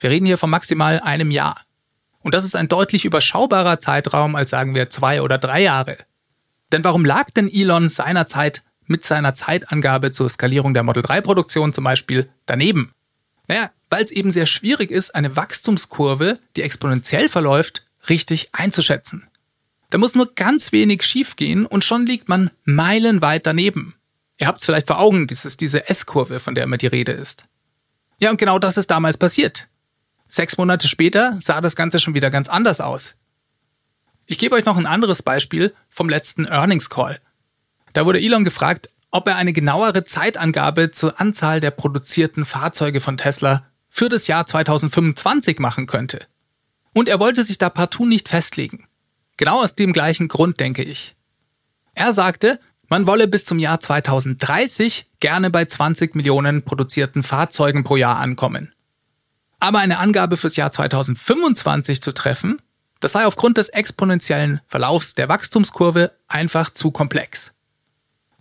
Wir 0.00 0.10
reden 0.10 0.26
hier 0.26 0.38
von 0.38 0.50
maximal 0.50 0.98
einem 1.00 1.30
Jahr. 1.30 1.62
Und 2.20 2.34
das 2.34 2.44
ist 2.44 2.56
ein 2.56 2.68
deutlich 2.68 3.04
überschaubarer 3.04 3.80
Zeitraum 3.80 4.34
als 4.34 4.50
sagen 4.50 4.74
wir 4.74 4.90
zwei 4.90 5.22
oder 5.22 5.38
drei 5.38 5.62
Jahre. 5.62 5.98
Denn 6.72 6.84
warum 6.84 7.04
lag 7.04 7.30
denn 7.30 7.50
Elon 7.52 7.88
seinerzeit 7.88 8.62
mit 8.86 9.04
seiner 9.04 9.34
Zeitangabe 9.34 10.10
zur 10.10 10.28
Skalierung 10.28 10.74
der 10.74 10.82
Model 10.82 11.02
3 11.02 11.20
Produktion 11.20 11.72
zum 11.72 11.84
Beispiel 11.84 12.28
daneben? 12.46 12.92
Naja, 13.46 13.70
weil 13.88 14.04
es 14.04 14.10
eben 14.10 14.32
sehr 14.32 14.46
schwierig 14.46 14.90
ist, 14.90 15.14
eine 15.14 15.36
Wachstumskurve, 15.36 16.38
die 16.56 16.62
exponentiell 16.62 17.28
verläuft, 17.28 17.84
richtig 18.08 18.50
einzuschätzen. 18.52 19.26
Da 19.90 19.98
muss 19.98 20.14
nur 20.14 20.32
ganz 20.34 20.72
wenig 20.72 21.02
schiefgehen 21.02 21.66
und 21.66 21.84
schon 21.84 22.06
liegt 22.06 22.28
man 22.28 22.50
meilenweit 22.64 23.46
daneben. 23.46 23.94
Ihr 24.38 24.46
habt 24.46 24.60
es 24.60 24.64
vielleicht 24.64 24.86
vor 24.86 25.00
Augen, 25.00 25.26
das 25.26 25.44
ist 25.44 25.60
diese 25.60 25.88
S-Kurve, 25.88 26.40
von 26.40 26.54
der 26.54 26.64
immer 26.64 26.76
die 26.78 26.86
Rede 26.86 27.12
ist. 27.12 27.44
Ja, 28.20 28.30
und 28.30 28.38
genau 28.38 28.58
das 28.58 28.76
ist 28.76 28.90
damals 28.90 29.18
passiert. 29.18 29.68
Sechs 30.30 30.56
Monate 30.56 30.86
später 30.86 31.36
sah 31.40 31.60
das 31.60 31.74
Ganze 31.74 31.98
schon 31.98 32.14
wieder 32.14 32.30
ganz 32.30 32.48
anders 32.48 32.80
aus. 32.80 33.16
Ich 34.26 34.38
gebe 34.38 34.54
euch 34.54 34.64
noch 34.64 34.76
ein 34.76 34.86
anderes 34.86 35.22
Beispiel 35.22 35.74
vom 35.88 36.08
letzten 36.08 36.44
Earnings 36.46 36.88
Call. 36.88 37.20
Da 37.94 38.06
wurde 38.06 38.20
Elon 38.20 38.44
gefragt, 38.44 38.90
ob 39.10 39.26
er 39.26 39.34
eine 39.34 39.52
genauere 39.52 40.04
Zeitangabe 40.04 40.92
zur 40.92 41.20
Anzahl 41.20 41.58
der 41.58 41.72
produzierten 41.72 42.44
Fahrzeuge 42.44 43.00
von 43.00 43.16
Tesla 43.16 43.66
für 43.88 44.08
das 44.08 44.28
Jahr 44.28 44.46
2025 44.46 45.58
machen 45.58 45.88
könnte. 45.88 46.20
Und 46.92 47.08
er 47.08 47.18
wollte 47.18 47.42
sich 47.42 47.58
da 47.58 47.68
partout 47.68 48.06
nicht 48.06 48.28
festlegen. 48.28 48.86
Genau 49.36 49.60
aus 49.60 49.74
dem 49.74 49.92
gleichen 49.92 50.28
Grund, 50.28 50.60
denke 50.60 50.84
ich. 50.84 51.16
Er 51.94 52.12
sagte, 52.12 52.60
Man 52.88 53.08
wolle 53.08 53.26
bis 53.26 53.44
zum 53.44 53.58
Jahr 53.58 53.80
2030 53.80 55.06
gerne 55.18 55.50
bei 55.50 55.64
20 55.64 56.14
Millionen 56.14 56.62
produzierten 56.62 57.24
Fahrzeugen 57.24 57.82
pro 57.82 57.96
Jahr 57.96 58.18
ankommen. 58.18 58.72
Aber 59.60 59.78
eine 59.78 59.98
Angabe 59.98 60.36
fürs 60.36 60.56
Jahr 60.56 60.72
2025 60.72 62.02
zu 62.02 62.12
treffen, 62.12 62.60
das 63.00 63.12
sei 63.12 63.24
aufgrund 63.24 63.58
des 63.58 63.68
exponentiellen 63.68 64.60
Verlaufs 64.66 65.14
der 65.14 65.28
Wachstumskurve 65.28 66.12
einfach 66.28 66.70
zu 66.70 66.90
komplex. 66.90 67.52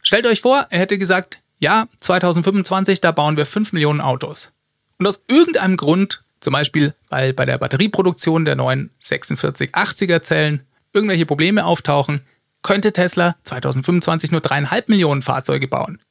Stellt 0.02 0.26
euch 0.26 0.42
vor, 0.42 0.68
er 0.70 0.80
hätte 0.80 0.98
gesagt, 0.98 1.42
ja, 1.60 1.88
2025, 2.00 3.02
da 3.02 3.12
bauen 3.12 3.38
wir 3.38 3.46
5 3.46 3.74
Millionen 3.74 4.02
Autos. 4.02 4.52
Und 4.98 5.08
aus 5.08 5.24
irgendeinem 5.28 5.78
Grund, 5.78 6.24
zum 6.40 6.54
Beispiel 6.54 6.94
weil 7.10 7.34
bei 7.34 7.46
der 7.46 7.58
Batterieproduktion 7.58 8.46
der 8.46 8.56
neuen 8.56 8.92
4680er 9.02 10.22
Zellen 10.22 10.66
irgendwelche 10.94 11.26
Probleme 11.26 11.66
auftauchen, 11.66 12.22
könnte 12.62 12.94
Tesla 12.94 13.36
2025 13.44 14.32
nur 14.32 14.42
dreieinhalb 14.42 14.90
Millionen 14.90 15.22
Fahrzeuge 15.22 15.68
bauen. 15.68 16.02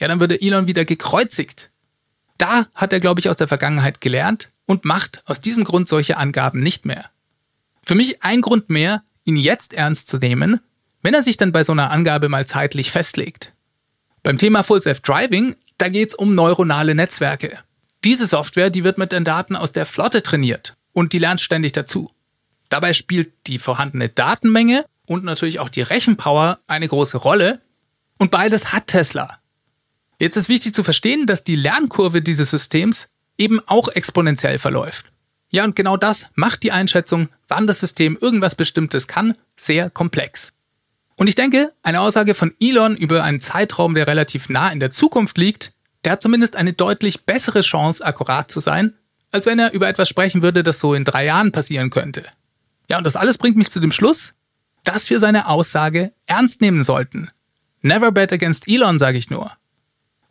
Ja, 0.00 0.08
dann 0.08 0.20
würde 0.20 0.40
Elon 0.40 0.66
wieder 0.66 0.84
gekreuzigt. 0.84 1.70
Da 2.38 2.66
hat 2.74 2.92
er, 2.92 3.00
glaube 3.00 3.20
ich, 3.20 3.28
aus 3.28 3.36
der 3.36 3.48
Vergangenheit 3.48 4.00
gelernt 4.00 4.50
und 4.66 4.84
macht 4.84 5.22
aus 5.26 5.40
diesem 5.40 5.64
Grund 5.64 5.88
solche 5.88 6.16
Angaben 6.16 6.60
nicht 6.60 6.86
mehr. 6.86 7.10
Für 7.82 7.94
mich 7.94 8.22
ein 8.22 8.40
Grund 8.40 8.70
mehr, 8.70 9.02
ihn 9.24 9.36
jetzt 9.36 9.72
ernst 9.72 10.08
zu 10.08 10.18
nehmen, 10.18 10.60
wenn 11.02 11.14
er 11.14 11.22
sich 11.22 11.36
dann 11.36 11.52
bei 11.52 11.62
so 11.62 11.72
einer 11.72 11.90
Angabe 11.90 12.28
mal 12.28 12.46
zeitlich 12.46 12.90
festlegt. 12.90 13.52
Beim 14.22 14.38
Thema 14.38 14.62
Full 14.62 14.80
Self 14.80 15.00
Driving, 15.00 15.54
da 15.76 15.88
geht's 15.88 16.14
um 16.14 16.34
neuronale 16.34 16.94
Netzwerke. 16.94 17.58
Diese 18.04 18.26
Software, 18.26 18.70
die 18.70 18.84
wird 18.84 18.98
mit 18.98 19.12
den 19.12 19.24
Daten 19.24 19.54
aus 19.54 19.72
der 19.72 19.86
Flotte 19.86 20.22
trainiert 20.22 20.74
und 20.92 21.12
die 21.12 21.18
lernt 21.18 21.40
ständig 21.40 21.72
dazu. 21.72 22.10
Dabei 22.70 22.92
spielt 22.92 23.32
die 23.46 23.58
vorhandene 23.58 24.08
Datenmenge 24.08 24.84
und 25.06 25.24
natürlich 25.24 25.60
auch 25.60 25.68
die 25.68 25.82
Rechenpower 25.82 26.58
eine 26.66 26.88
große 26.88 27.18
Rolle. 27.18 27.60
Und 28.18 28.30
beides 28.30 28.72
hat 28.72 28.88
Tesla. 28.88 29.38
Jetzt 30.18 30.36
ist 30.36 30.48
wichtig 30.48 30.74
zu 30.74 30.82
verstehen, 30.82 31.26
dass 31.26 31.44
die 31.44 31.56
Lernkurve 31.56 32.22
dieses 32.22 32.50
Systems 32.50 33.08
eben 33.36 33.60
auch 33.66 33.88
exponentiell 33.88 34.58
verläuft. 34.58 35.06
Ja, 35.50 35.64
und 35.64 35.76
genau 35.76 35.96
das 35.96 36.26
macht 36.34 36.62
die 36.62 36.72
Einschätzung, 36.72 37.28
wann 37.48 37.66
das 37.66 37.80
System 37.80 38.18
irgendwas 38.20 38.54
Bestimmtes 38.54 39.06
kann, 39.06 39.36
sehr 39.56 39.90
komplex. 39.90 40.52
Und 41.16 41.28
ich 41.28 41.36
denke, 41.36 41.72
eine 41.82 42.00
Aussage 42.00 42.34
von 42.34 42.54
Elon 42.60 42.96
über 42.96 43.22
einen 43.22 43.40
Zeitraum, 43.40 43.94
der 43.94 44.06
relativ 44.06 44.48
nah 44.48 44.70
in 44.70 44.80
der 44.80 44.90
Zukunft 44.90 45.38
liegt, 45.38 45.72
der 46.04 46.12
hat 46.12 46.22
zumindest 46.22 46.56
eine 46.56 46.72
deutlich 46.72 47.24
bessere 47.24 47.60
Chance, 47.60 48.04
akkurat 48.04 48.50
zu 48.50 48.60
sein, 48.60 48.94
als 49.30 49.46
wenn 49.46 49.58
er 49.58 49.72
über 49.72 49.88
etwas 49.88 50.08
sprechen 50.08 50.42
würde, 50.42 50.62
das 50.62 50.80
so 50.80 50.94
in 50.94 51.04
drei 51.04 51.24
Jahren 51.24 51.52
passieren 51.52 51.90
könnte. 51.90 52.24
Ja, 52.88 52.98
und 52.98 53.04
das 53.04 53.16
alles 53.16 53.38
bringt 53.38 53.56
mich 53.56 53.70
zu 53.70 53.80
dem 53.80 53.92
Schluss, 53.92 54.32
dass 54.82 55.08
wir 55.08 55.18
seine 55.18 55.48
Aussage 55.48 56.12
ernst 56.26 56.60
nehmen 56.60 56.82
sollten. 56.82 57.30
Never 57.80 58.12
bet 58.12 58.32
against 58.32 58.68
Elon, 58.68 58.98
sage 58.98 59.18
ich 59.18 59.30
nur. 59.30 59.52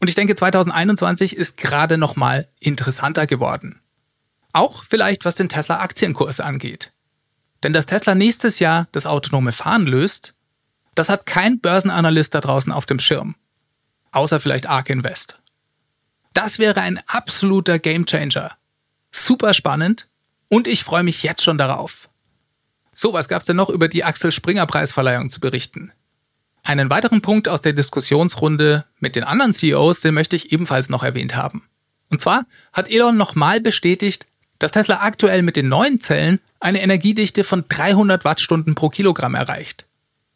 Und 0.04 0.10
ich 0.10 0.16
denke, 0.16 0.36
2021 0.36 1.38
ist 1.38 1.56
gerade 1.56 1.98
nochmal 1.98 2.50
interessanter 2.60 3.26
geworden. 3.26 3.80
Auch 4.52 4.84
vielleicht, 4.84 5.24
was 5.24 5.36
den 5.36 5.48
Tesla-Aktienkurs 5.48 6.42
angeht. 6.42 6.92
Denn 7.64 7.72
dass 7.72 7.86
Tesla 7.86 8.14
nächstes 8.14 8.60
Jahr 8.60 8.90
das 8.92 9.06
autonome 9.06 9.54
Fahren 9.54 9.88
löst, 9.88 10.34
das 10.94 11.08
hat 11.08 11.26
kein 11.26 11.62
Börsenanalyst 11.62 12.36
da 12.36 12.42
draußen 12.42 12.74
auf 12.74 12.86
dem 12.86 13.00
Schirm. 13.00 13.36
Außer 14.12 14.42
vielleicht 14.42 14.66
ARK 14.66 14.90
Invest. 14.90 15.40
Das 16.34 16.60
wäre 16.60 16.82
ein 16.82 17.00
absoluter 17.08 17.80
Gamechanger. 17.80 18.52
Super 19.14 19.54
spannend 19.54 20.10
und 20.50 20.68
ich 20.68 20.84
freue 20.84 21.04
mich 21.04 21.24
jetzt 21.24 21.44
schon 21.44 21.58
darauf. 21.58 22.10
So, 22.94 23.14
was 23.14 23.30
gab's 23.30 23.46
denn 23.46 23.56
noch 23.56 23.70
über 23.70 23.88
die 23.88 24.04
Axel 24.04 24.34
Springer 24.34 24.66
Preisverleihung 24.66 25.30
zu 25.30 25.40
berichten? 25.40 25.94
Einen 26.64 26.90
weiteren 26.90 27.22
Punkt 27.22 27.50
aus 27.50 27.62
der 27.62 27.74
Diskussionsrunde 27.74 28.86
mit 29.00 29.18
den 29.18 29.26
anderen 29.26 29.52
CEOs, 29.52 30.00
den 30.00 30.14
möchte 30.14 30.38
ich 30.38 30.54
ebenfalls 30.54 30.90
noch 30.90 31.04
erwähnt 31.04 31.36
haben. 31.36 31.68
Und 32.10 32.22
zwar 32.22 32.46
hat 32.72 32.90
Elon 32.90 33.18
nochmal 33.18 33.60
bestätigt, 33.60 34.28
dass 34.60 34.72
Tesla 34.72 35.02
aktuell 35.02 35.42
mit 35.42 35.58
den 35.58 35.68
neuen 35.68 36.00
Zellen 36.00 36.40
eine 36.62 36.82
Energiedichte 36.82 37.44
von 37.44 37.66
300 37.68 38.24
Wattstunden 38.24 38.76
pro 38.76 38.88
Kilogramm 38.88 39.36
erreicht. 39.36 39.86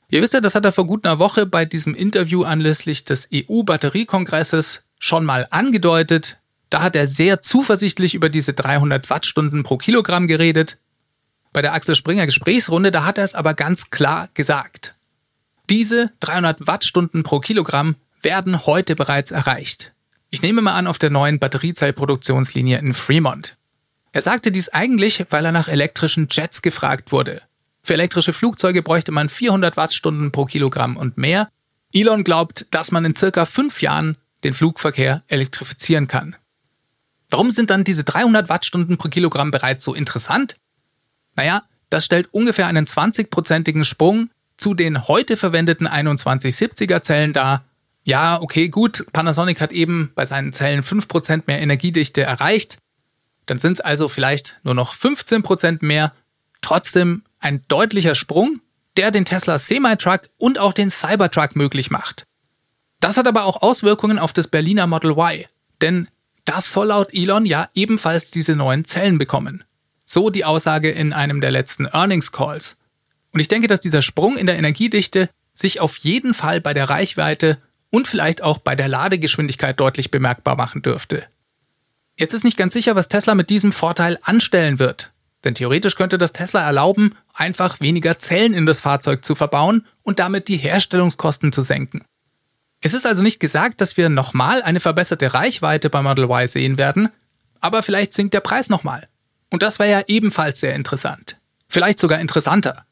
Ihr 0.10 0.22
wisst 0.22 0.34
ja, 0.34 0.42
das 0.42 0.54
hat 0.54 0.66
er 0.66 0.74
vor 0.74 0.86
gut 0.86 1.06
einer 1.06 1.20
Woche 1.20 1.46
bei 1.46 1.64
diesem 1.64 1.96
Interview 1.96 2.44
anlässlich 2.44 3.06
des 3.06 3.30
EU-Batteriekongresses 3.34 4.84
schon 5.00 5.24
mal 5.24 5.48
angedeutet. 5.52 6.40
Da 6.70 6.82
hat 6.82 6.98
er 6.98 7.08
sehr 7.08 7.42
zuversichtlich 7.42 8.16
über 8.16 8.28
diese 8.28 8.52
300 8.54 9.10
Wattstunden 9.10 9.64
pro 9.64 9.78
Kilogramm 9.78 10.28
geredet. 10.28 10.78
Bei 11.54 11.62
der 11.62 11.74
Axel 11.74 11.96
Springer 11.96 12.26
Gesprächsrunde, 12.26 12.92
da 12.92 13.06
hat 13.06 13.18
er 13.18 13.24
es 13.24 13.34
aber 13.34 13.54
ganz 13.54 13.90
klar 13.90 14.28
gesagt. 14.34 14.97
Diese 15.70 16.12
300 16.22 16.66
Wattstunden 16.66 17.24
pro 17.24 17.40
Kilogramm 17.40 17.96
werden 18.22 18.66
heute 18.66 18.96
bereits 18.96 19.32
erreicht. 19.32 19.94
Ich 20.30 20.42
nehme 20.42 20.62
mal 20.62 20.74
an 20.74 20.88
auf 20.88 20.98
der 20.98 21.10
neuen 21.10 21.40
Batteriezellproduktionslinie 21.40 22.80
in 22.80 22.94
Fremont. 22.94 23.58
Er 24.14 24.22
sagte 24.22 24.52
dies 24.52 24.70
eigentlich, 24.70 25.26
weil 25.30 25.46
er 25.46 25.52
nach 25.52 25.68
elektrischen 25.68 26.28
Jets 26.32 26.62
gefragt 26.62 27.12
wurde. 27.12 27.42
Für 27.84 27.94
elektrische 27.94 28.34
Flugzeuge 28.34 28.82
bräuchte 28.82 29.12
man 29.12 29.30
400 29.30 29.78
Wattstunden 29.78 30.32
pro 30.32 30.46
Kilogramm 30.46 30.98
und 30.98 31.18
mehr. 31.18 31.50
Elon 31.94 32.24
glaubt, 32.24 32.66
dass 32.72 32.92
man 32.92 33.06
in 33.06 33.16
circa 33.16 33.46
fünf 33.46 33.82
Jahren 33.82 34.18
den 34.44 34.54
Flugverkehr 34.54 35.24
elektrifizieren 35.28 36.08
kann. 36.08 36.36
Warum 37.30 37.50
sind 37.50 37.70
dann 37.70 37.84
diese 37.84 38.04
300 38.06 38.50
Wattstunden 38.50 38.98
pro 38.98 39.10
Kilogramm 39.10 39.52
bereits 39.52 39.84
so 39.84 39.94
interessant? 39.94 40.56
Naja, 41.36 41.64
das 41.90 42.06
stellt 42.06 42.34
ungefähr 42.34 42.68
einen 42.68 42.86
20-prozentigen 42.86 43.84
Sprung 43.84 44.30
zu 44.58 44.74
den 44.74 45.08
heute 45.08 45.38
verwendeten 45.38 45.88
2170er 45.88 47.02
Zellen 47.04 47.34
dar. 47.34 47.66
Ja, 48.04 48.42
okay, 48.42 48.70
gut, 48.70 49.06
Panasonic 49.14 49.62
hat 49.62 49.72
eben 49.72 50.12
bei 50.16 50.26
seinen 50.26 50.54
Zellen 50.54 50.82
5% 50.82 51.44
mehr 51.48 51.60
Energiedichte 51.60 52.24
erreicht. 52.24 52.78
Dann 53.46 53.60
sind 53.60 53.74
es 53.74 53.82
also 53.82 54.08
vielleicht 54.08 54.60
nur 54.64 54.74
noch 54.74 54.94
15% 54.94 55.80
mehr. 55.82 56.14
Trotzdem 56.62 57.24
ein 57.40 57.64
deutlicher 57.68 58.16
Sprung, 58.16 58.62
der 58.98 59.12
den 59.12 59.26
Tesla 59.26 59.60
Semi-Truck 59.60 60.22
und 60.38 60.58
auch 60.58 60.74
den 60.74 60.90
Cybertruck 60.90 61.56
möglich 61.56 61.92
macht. 61.92 62.26
Das 63.00 63.18
hat 63.18 63.28
aber 63.28 63.46
auch 63.46 63.62
Auswirkungen 63.62 64.20
auf 64.20 64.34
das 64.34 64.48
Berliner 64.48 64.88
Model 64.88 65.12
Y, 65.12 65.46
denn 65.82 66.08
das 66.46 66.72
soll 66.72 66.88
laut 66.88 67.14
Elon 67.14 67.46
ja 67.46 67.70
ebenfalls 67.74 68.32
diese 68.32 68.56
neuen 68.56 68.86
Zellen 68.86 69.18
bekommen. 69.18 69.64
So 70.06 70.30
die 70.30 70.46
Aussage 70.46 70.90
in 70.90 71.14
einem 71.14 71.42
der 71.42 71.52
letzten 71.52 71.86
Earnings 71.86 72.32
Calls. 72.32 72.78
Und 73.38 73.41
ich 73.41 73.50
denke, 73.50 73.67
dass 73.67 73.82
dieser 73.82 74.01
Sprung 74.01 74.36
in 74.36 74.48
der 74.48 74.58
Energiedichte 74.58 75.29
sich 75.53 75.79
auf 75.79 75.98
jeden 75.98 76.34
Fall 76.34 76.60
bei 76.60 76.74
der 76.74 76.89
Reichweite 76.89 77.60
und 77.91 78.08
vielleicht 78.08 78.41
auch 78.41 78.58
bei 78.58 78.75
der 78.75 78.88
Ladegeschwindigkeit 78.88 79.79
deutlich 79.79 80.10
bemerkbar 80.10 80.56
machen 80.56 80.82
dürfte. 80.82 81.24
Jetzt 82.15 82.34
ist 82.34 82.44
nicht 82.44 82.58
ganz 82.58 82.74
sicher, 82.74 82.96
was 82.96 83.10
Tesla 83.10 83.36
mit 83.36 83.51
diesem 83.51 83.74
Vorteil 83.74 84.17
anstellen 84.24 84.79
wird. 84.79 85.13
Denn 85.44 85.53
theoretisch 85.53 85.94
könnte 85.94 86.17
das 86.17 86.34
Tesla 86.34 86.65
erlauben, 86.65 87.13
einfach 87.32 87.79
weniger 87.79 88.17
Zellen 88.17 88.56
in 88.56 88.65
das 88.65 88.79
Fahrzeug 88.79 89.24
zu 89.24 89.36
verbauen 89.36 89.86
und 90.01 90.17
damit 90.17 90.48
die 90.48 90.58
Herstellungskosten 90.58 91.51
zu 91.51 91.62
senken. 91.62 92.01
Es 92.82 92.96
ist 92.96 93.06
also 93.06 93.22
nicht 93.22 93.39
gesagt, 93.39 93.82
dass 93.82 93.98
wir 93.98 94.10
nochmal 94.10 94.63
eine 94.63 94.79
verbesserte 94.79 95.36
Reichweite 95.36 95.91
bei 95.91 96.01
Model 96.01 96.24
Y 96.24 96.48
sehen 96.48 96.79
werden, 96.79 97.10
aber 97.62 97.84
vielleicht 97.84 98.13
sinkt 98.13 98.34
der 98.34 98.41
Preis 98.41 98.70
nochmal. 98.70 99.08
Und 99.51 99.62
das 99.62 99.77
wäre 99.77 99.91
ja 99.91 100.01
ebenfalls 100.08 100.60
sehr 100.60 100.74
interessant. 100.74 101.38
Vielleicht 101.70 102.00
sogar 102.00 102.20
interessanter. 102.20 102.88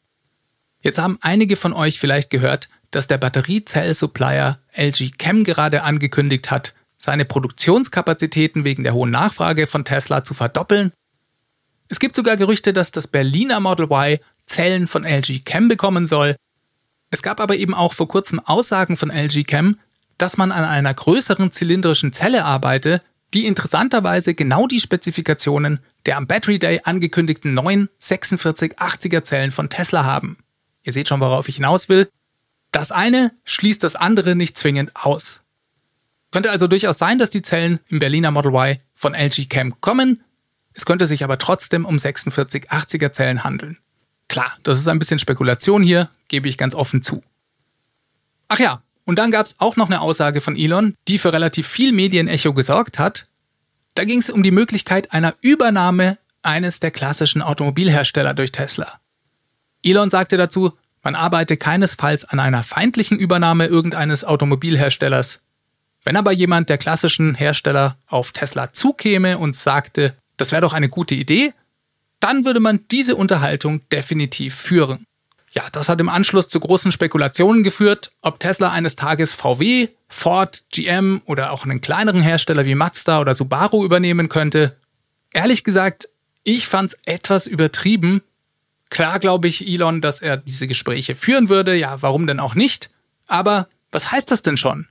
Jetzt 0.86 1.00
haben 1.00 1.18
einige 1.22 1.56
von 1.56 1.74
euch 1.74 2.00
vielleicht 2.00 2.30
gehört, 2.30 2.70
dass 2.92 3.08
der 3.08 3.18
Batteriezell-Supplier 3.18 4.60
LG 4.72 5.18
Chem 5.18 5.44
gerade 5.44 5.82
angekündigt 5.82 6.51
hat, 6.51 6.75
seine 7.00 7.25
Produktionskapazitäten 7.25 8.65
wegen 8.65 8.84
der 8.84 8.94
hohen 8.94 9.10
Nachfrage 9.10 9.65
von 9.65 9.84
Tesla 9.84 10.24
zu 10.24 10.36
verdoppeln. 10.36 10.92
Es 11.89 12.00
gibt 12.00 12.15
sogar 12.15 12.38
Gerüchte, 12.38 12.72
dass 12.72 12.92
das 12.92 13.08
Berliner 13.08 13.60
Model 13.62 13.88
Y 13.88 14.20
Zellen 14.46 14.86
von 14.86 15.06
LG 15.06 15.44
Chem 15.44 15.70
bekommen 15.70 16.06
soll. 16.06 16.36
Es 17.10 17.24
gab 17.24 17.39
aber 17.39 17.56
eben 17.56 17.74
auch 17.74 17.94
vor 17.94 18.08
kurzem 18.08 18.39
Aussagen 18.39 18.96
von 18.96 19.10
LG 19.10 19.44
Chem, 19.48 19.80
dass 20.20 20.38
man 20.38 20.51
an 20.51 20.65
einer 20.65 20.94
größeren 20.94 21.51
zylindrischen 21.51 22.13
Zelle 22.13 22.46
arbeite, 22.46 23.01
die 23.34 23.48
interessanterweise 23.48 24.36
genau 24.36 24.68
die 24.68 24.80
Spezifikationen 24.80 25.80
der 26.06 26.18
am 26.18 26.27
Battery 26.27 26.60
Day 26.60 26.82
angekündigten 26.84 27.56
neuen 27.56 27.89
4680er 28.00 29.24
Zellen 29.24 29.50
von 29.50 29.72
Tesla 29.72 30.04
haben. 30.04 30.38
Ihr 30.86 30.94
seht 30.94 31.10
schon, 31.10 31.20
worauf 31.20 31.50
ich 31.50 31.56
hinaus 31.56 31.89
will. 31.89 32.10
Das 32.72 32.92
eine 32.92 33.32
schließt 33.44 33.84
das 33.84 33.96
andere 33.96 34.36
nicht 34.36 34.58
zwingend 34.58 34.96
aus. 34.96 35.42
Könnte 36.32 36.51
also 36.51 36.68
durchaus 36.68 36.98
sein, 36.98 37.20
dass 37.20 37.30
die 37.30 37.42
Zellen 37.42 37.80
im 37.88 38.00
Berliner 38.00 38.32
Model 38.32 38.54
Y 38.54 38.77
von 38.94 39.13
LG 39.13 39.50
Chem 39.50 39.80
kommen. 39.82 40.24
Es 40.74 40.86
könnte 40.86 41.08
sich 41.08 41.24
aber 41.24 41.38
trotzdem 41.38 41.86
um 41.86 41.96
4680er 41.96 43.12
Zellen 43.12 43.44
handeln. 43.44 43.77
Klar, 44.27 44.58
das 44.63 44.77
ist 44.77 44.88
ein 44.88 45.00
bisschen 45.00 45.20
Spekulation 45.20 45.82
hier, 45.82 46.10
gebe 46.27 46.48
ich 46.48 46.58
ganz 46.58 46.75
offen 46.75 47.01
zu. 47.01 47.24
Ach 48.48 48.60
ja, 48.60 48.82
und 49.06 49.18
dann 49.18 49.32
gab 49.32 49.46
es 49.46 49.60
auch 49.60 49.75
noch 49.75 49.88
eine 49.88 50.01
Aussage 50.01 50.42
von 50.42 50.56
Elon, 50.56 50.96
die 51.08 51.18
für 51.18 51.34
relativ 51.34 51.68
viel 51.68 51.94
Medienecho 51.94 52.54
gesorgt 52.54 53.00
hat. 53.00 53.27
Da 53.96 54.04
ging 54.04 54.20
es 54.20 54.30
um 54.30 54.44
die 54.44 54.51
Möglichkeit 54.51 55.13
einer 55.13 55.36
Übernahme 55.42 56.18
eines 56.44 56.80
der 56.80 56.92
klassischen 56.92 57.42
Automobilhersteller 57.42 58.34
durch 58.34 58.51
Tesla. 58.51 59.00
Elon 59.86 60.10
sagte 60.10 60.36
dazu, 60.36 60.74
Man 61.04 61.15
arbeite 61.15 61.56
keinesfalls 61.56 62.25
an 62.25 62.39
einer 62.39 62.63
feindlichen 62.63 63.20
Übernahme 63.20 63.68
irgendeines 63.68 64.24
Automobilherstellers. 64.24 65.42
Wenn 66.04 66.18
aber 66.18 66.32
jemand 66.32 66.70
der 66.70 66.80
klassischen 66.80 67.36
Hersteller 67.36 67.98
auf 68.08 68.32
Tesla 68.32 68.74
zukäme 68.74 69.38
und 69.38 69.56
sagte, 69.56 70.15
das 70.38 70.51
wäre 70.51 70.62
doch 70.62 70.74
eine 70.74 70.89
gute 70.89 71.15
Idee, 71.15 71.54
dann 72.20 72.46
würde 72.46 72.60
man 72.60 72.86
diese 72.89 73.15
Unterhaltung 73.15 73.88
definitiv 73.89 74.56
führen. 74.56 75.06
Ja, 75.51 75.63
das 75.72 75.88
hat 75.88 76.01
im 76.01 76.10
Anschluss 76.10 76.50
zu 76.50 76.60
großen 76.60 76.92
Spekulationen 76.92 77.63
geführt, 77.63 78.12
ob 78.22 78.39
Tesla 78.39 78.72
eines 78.72 78.96
Tages 78.96 79.34
VW, 79.34 79.89
Ford, 80.10 80.63
GM 80.72 81.22
oder 81.25 81.51
auch 81.51 81.63
einen 81.63 81.82
kleineren 81.82 82.22
Hersteller 82.22 82.65
wie 82.65 82.75
Mazda 82.75 83.22
oder 83.22 83.34
Subaru 83.34 83.86
übernehmen 83.86 84.27
könnte. 84.27 84.75
Ehrlich 85.34 85.63
gesagt, 85.63 86.10
ich 86.44 86.68
fand's 86.68 86.98
etwas 87.06 87.48
übertrieben, 87.48 88.22
Klar 88.89 89.20
glaube 89.20 89.48
ich 89.48 89.68
Elon, 89.68 90.01
dass 90.01 90.22
er 90.22 90.38
diese 90.38 90.68
Gespräche 90.68 91.15
führen 91.15 91.50
würde, 91.50 91.75
ja, 91.75 92.01
warum 92.01 92.27
denn 92.27 92.39
auch 92.39 92.56
nicht? 92.56 92.89
Aber 93.27 93.68
was 93.92 94.12
heißt 94.12 94.30
das 94.32 94.42
denn 94.42 94.58
schon? 94.58 94.88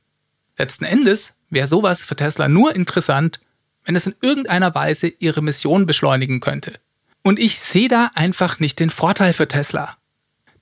Letzten 0.59 0.85
Endes 0.85 1.35
wäre 1.51 1.69
sowas 1.69 2.03
für 2.03 2.17
Tesla 2.17 2.49
nur 2.49 2.75
interessant, 2.75 3.41
wenn 3.85 3.97
es 3.97 4.07
in 4.07 4.15
irgendeiner 4.21 4.75
Weise 4.75 5.09
ihre 5.09 5.43
Mission 5.43 5.87
beschleunigen 5.87 6.41
könnte. 6.41 6.75
Und 7.23 7.39
ich 7.39 7.59
sehe 7.59 7.89
da 7.89 8.11
einfach 8.15 8.61
nicht 8.61 8.81
den 8.81 8.91
Vorteil 8.91 9.33
für 9.33 9.49
Tesla. 9.49 9.97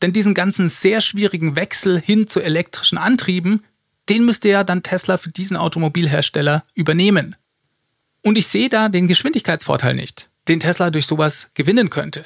Denn 0.00 0.12
diesen 0.12 0.34
ganzen 0.34 0.68
sehr 0.68 1.00
schwierigen 1.00 1.56
Wechsel 1.56 2.00
hin 2.00 2.28
zu 2.28 2.40
elektrischen 2.40 2.98
Antrieben, 2.98 3.64
den 4.08 4.24
müsste 4.24 4.48
ja 4.48 4.64
dann 4.64 4.82
Tesla 4.82 5.16
für 5.16 5.30
diesen 5.30 5.56
Automobilhersteller 5.56 6.64
übernehmen. 6.74 7.36
Und 8.22 8.36
ich 8.36 8.46
sehe 8.46 8.68
da 8.68 8.88
den 8.88 9.08
Geschwindigkeitsvorteil 9.08 9.94
nicht, 9.94 10.28
den 10.48 10.60
Tesla 10.60 10.90
durch 10.90 11.06
sowas 11.06 11.50
gewinnen 11.54 11.90
könnte. 11.90 12.24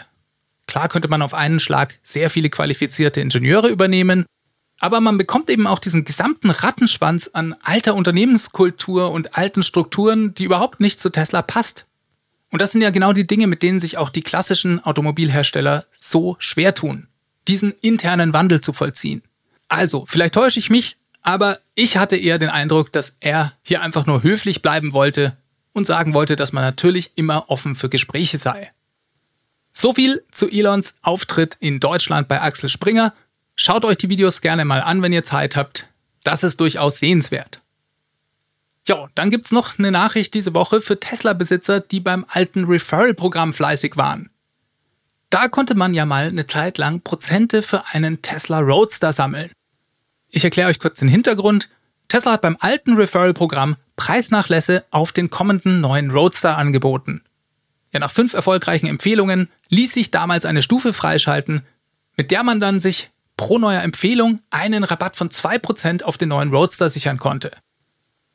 Klar 0.66 0.88
könnte 0.88 1.08
man 1.08 1.22
auf 1.22 1.34
einen 1.34 1.60
Schlag 1.60 1.98
sehr 2.02 2.30
viele 2.30 2.50
qualifizierte 2.50 3.20
Ingenieure 3.20 3.68
übernehmen, 3.68 4.26
aber 4.78 5.00
man 5.00 5.16
bekommt 5.16 5.48
eben 5.48 5.66
auch 5.66 5.78
diesen 5.78 6.04
gesamten 6.04 6.50
Rattenschwanz 6.50 7.30
an 7.32 7.54
alter 7.62 7.94
Unternehmenskultur 7.94 9.10
und 9.10 9.36
alten 9.36 9.62
Strukturen, 9.62 10.34
die 10.34 10.44
überhaupt 10.44 10.80
nicht 10.80 11.00
zu 11.00 11.10
Tesla 11.10 11.42
passt. 11.42 11.86
Und 12.50 12.60
das 12.60 12.72
sind 12.72 12.82
ja 12.82 12.90
genau 12.90 13.12
die 13.12 13.26
Dinge, 13.26 13.46
mit 13.46 13.62
denen 13.62 13.80
sich 13.80 13.96
auch 13.96 14.10
die 14.10 14.22
klassischen 14.22 14.84
Automobilhersteller 14.84 15.86
so 15.98 16.36
schwer 16.38 16.74
tun, 16.74 17.08
diesen 17.48 17.72
internen 17.80 18.32
Wandel 18.32 18.60
zu 18.60 18.72
vollziehen. 18.72 19.22
Also, 19.68 20.04
vielleicht 20.06 20.34
täusche 20.34 20.60
ich 20.60 20.70
mich, 20.70 20.96
aber 21.22 21.58
ich 21.74 21.96
hatte 21.96 22.16
eher 22.16 22.38
den 22.38 22.50
Eindruck, 22.50 22.92
dass 22.92 23.16
er 23.20 23.52
hier 23.62 23.82
einfach 23.82 24.06
nur 24.06 24.22
höflich 24.22 24.62
bleiben 24.62 24.92
wollte 24.92 25.36
und 25.72 25.86
sagen 25.86 26.14
wollte, 26.14 26.36
dass 26.36 26.52
man 26.52 26.62
natürlich 26.62 27.12
immer 27.16 27.50
offen 27.50 27.74
für 27.74 27.88
Gespräche 27.88 28.38
sei. 28.38 28.70
So 29.78 29.92
viel 29.92 30.24
zu 30.32 30.48
Elons 30.48 30.94
Auftritt 31.02 31.58
in 31.60 31.80
Deutschland 31.80 32.28
bei 32.28 32.40
Axel 32.40 32.70
Springer. 32.70 33.12
Schaut 33.56 33.84
euch 33.84 33.98
die 33.98 34.08
Videos 34.08 34.40
gerne 34.40 34.64
mal 34.64 34.80
an, 34.80 35.02
wenn 35.02 35.12
ihr 35.12 35.22
Zeit 35.22 35.54
habt. 35.54 35.86
Das 36.24 36.42
ist 36.44 36.60
durchaus 36.60 36.98
sehenswert. 36.98 37.60
Ja, 38.88 39.08
dann 39.14 39.28
gibt's 39.28 39.52
noch 39.52 39.78
eine 39.78 39.90
Nachricht 39.92 40.32
diese 40.32 40.54
Woche 40.54 40.80
für 40.80 40.98
Tesla-Besitzer, 40.98 41.80
die 41.80 42.00
beim 42.00 42.24
alten 42.26 42.64
Referral-Programm 42.64 43.52
fleißig 43.52 43.98
waren. 43.98 44.30
Da 45.28 45.48
konnte 45.48 45.74
man 45.74 45.92
ja 45.92 46.06
mal 46.06 46.28
eine 46.28 46.46
Zeit 46.46 46.78
lang 46.78 47.02
Prozente 47.02 47.60
für 47.60 47.84
einen 47.92 48.22
Tesla 48.22 48.60
Roadster 48.60 49.12
sammeln. 49.12 49.50
Ich 50.30 50.42
erkläre 50.42 50.70
euch 50.70 50.78
kurz 50.78 51.00
den 51.00 51.10
Hintergrund. 51.10 51.68
Tesla 52.08 52.32
hat 52.32 52.40
beim 52.40 52.56
alten 52.60 52.94
Referral-Programm 52.94 53.76
Preisnachlässe 53.96 54.86
auf 54.90 55.12
den 55.12 55.28
kommenden 55.28 55.82
neuen 55.82 56.10
Roadster 56.10 56.56
angeboten. 56.56 57.25
Ja, 57.92 58.00
nach 58.00 58.10
fünf 58.10 58.34
erfolgreichen 58.34 58.86
Empfehlungen 58.86 59.48
ließ 59.68 59.92
sich 59.92 60.10
damals 60.10 60.44
eine 60.44 60.62
Stufe 60.62 60.92
freischalten, 60.92 61.62
mit 62.16 62.30
der 62.30 62.42
man 62.42 62.60
dann 62.60 62.80
sich 62.80 63.10
pro 63.36 63.58
neuer 63.58 63.82
Empfehlung 63.82 64.40
einen 64.50 64.84
Rabatt 64.84 65.16
von 65.16 65.30
2% 65.30 66.02
auf 66.02 66.18
den 66.18 66.30
neuen 66.30 66.50
Roadster 66.50 66.90
sichern 66.90 67.18
konnte. 67.18 67.52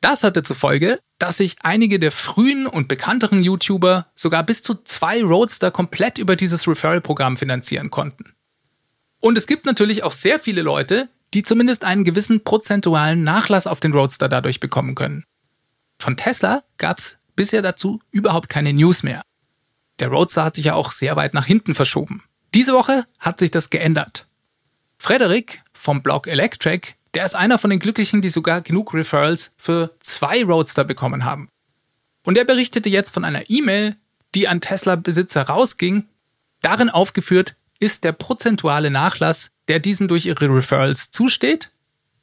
Das 0.00 0.24
hatte 0.24 0.42
zur 0.42 0.56
Folge, 0.56 0.98
dass 1.18 1.36
sich 1.36 1.56
einige 1.62 2.00
der 2.00 2.10
frühen 2.10 2.66
und 2.66 2.88
bekannteren 2.88 3.42
YouTuber 3.42 4.06
sogar 4.16 4.42
bis 4.42 4.62
zu 4.62 4.74
zwei 4.82 5.22
Roadster 5.22 5.70
komplett 5.70 6.18
über 6.18 6.34
dieses 6.34 6.66
Referral-Programm 6.66 7.36
finanzieren 7.36 7.90
konnten. 7.90 8.32
Und 9.20 9.38
es 9.38 9.46
gibt 9.46 9.64
natürlich 9.64 10.02
auch 10.02 10.12
sehr 10.12 10.40
viele 10.40 10.62
Leute, 10.62 11.08
die 11.34 11.44
zumindest 11.44 11.84
einen 11.84 12.02
gewissen 12.02 12.42
prozentualen 12.42 13.22
Nachlass 13.22 13.68
auf 13.68 13.78
den 13.78 13.92
Roadster 13.92 14.28
dadurch 14.28 14.58
bekommen 14.58 14.96
können. 14.96 15.24
Von 16.00 16.16
Tesla 16.16 16.64
gab 16.78 16.98
es 16.98 17.16
bisher 17.36 17.62
dazu 17.62 18.00
überhaupt 18.10 18.48
keine 18.48 18.72
News 18.72 19.04
mehr. 19.04 19.22
Der 19.98 20.08
Roadster 20.08 20.44
hat 20.44 20.56
sich 20.56 20.66
ja 20.66 20.74
auch 20.74 20.92
sehr 20.92 21.16
weit 21.16 21.34
nach 21.34 21.46
hinten 21.46 21.74
verschoben. 21.74 22.22
Diese 22.54 22.72
Woche 22.72 23.06
hat 23.18 23.38
sich 23.38 23.50
das 23.50 23.70
geändert. 23.70 24.26
Frederik 24.98 25.62
vom 25.72 26.02
Blog 26.02 26.26
Electric, 26.26 26.94
der 27.14 27.24
ist 27.24 27.34
einer 27.34 27.58
von 27.58 27.70
den 27.70 27.78
Glücklichen, 27.78 28.22
die 28.22 28.28
sogar 28.28 28.62
genug 28.62 28.94
Referrals 28.94 29.52
für 29.56 29.94
zwei 30.00 30.44
Roadster 30.44 30.84
bekommen 30.84 31.24
haben. 31.24 31.48
Und 32.24 32.38
er 32.38 32.44
berichtete 32.44 32.88
jetzt 32.88 33.12
von 33.12 33.24
einer 33.24 33.50
E-Mail, 33.50 33.96
die 34.34 34.48
an 34.48 34.60
Tesla-Besitzer 34.60 35.42
rausging. 35.42 36.04
Darin 36.60 36.90
aufgeführt 36.90 37.56
ist 37.80 38.04
der 38.04 38.12
prozentuale 38.12 38.90
Nachlass, 38.90 39.50
der 39.68 39.80
diesen 39.80 40.08
durch 40.08 40.26
ihre 40.26 40.48
Referrals 40.48 41.10
zusteht, 41.10 41.70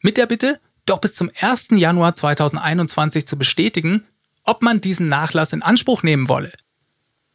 mit 0.01 0.17
der 0.17 0.25
Bitte, 0.25 0.59
doch 0.85 0.99
bis 0.99 1.13
zum 1.13 1.29
1. 1.39 1.69
Januar 1.71 2.15
2021 2.15 3.27
zu 3.27 3.37
bestätigen, 3.37 4.07
ob 4.43 4.61
man 4.61 4.81
diesen 4.81 5.09
Nachlass 5.09 5.53
in 5.53 5.61
Anspruch 5.61 6.01
nehmen 6.01 6.29
wolle. 6.29 6.51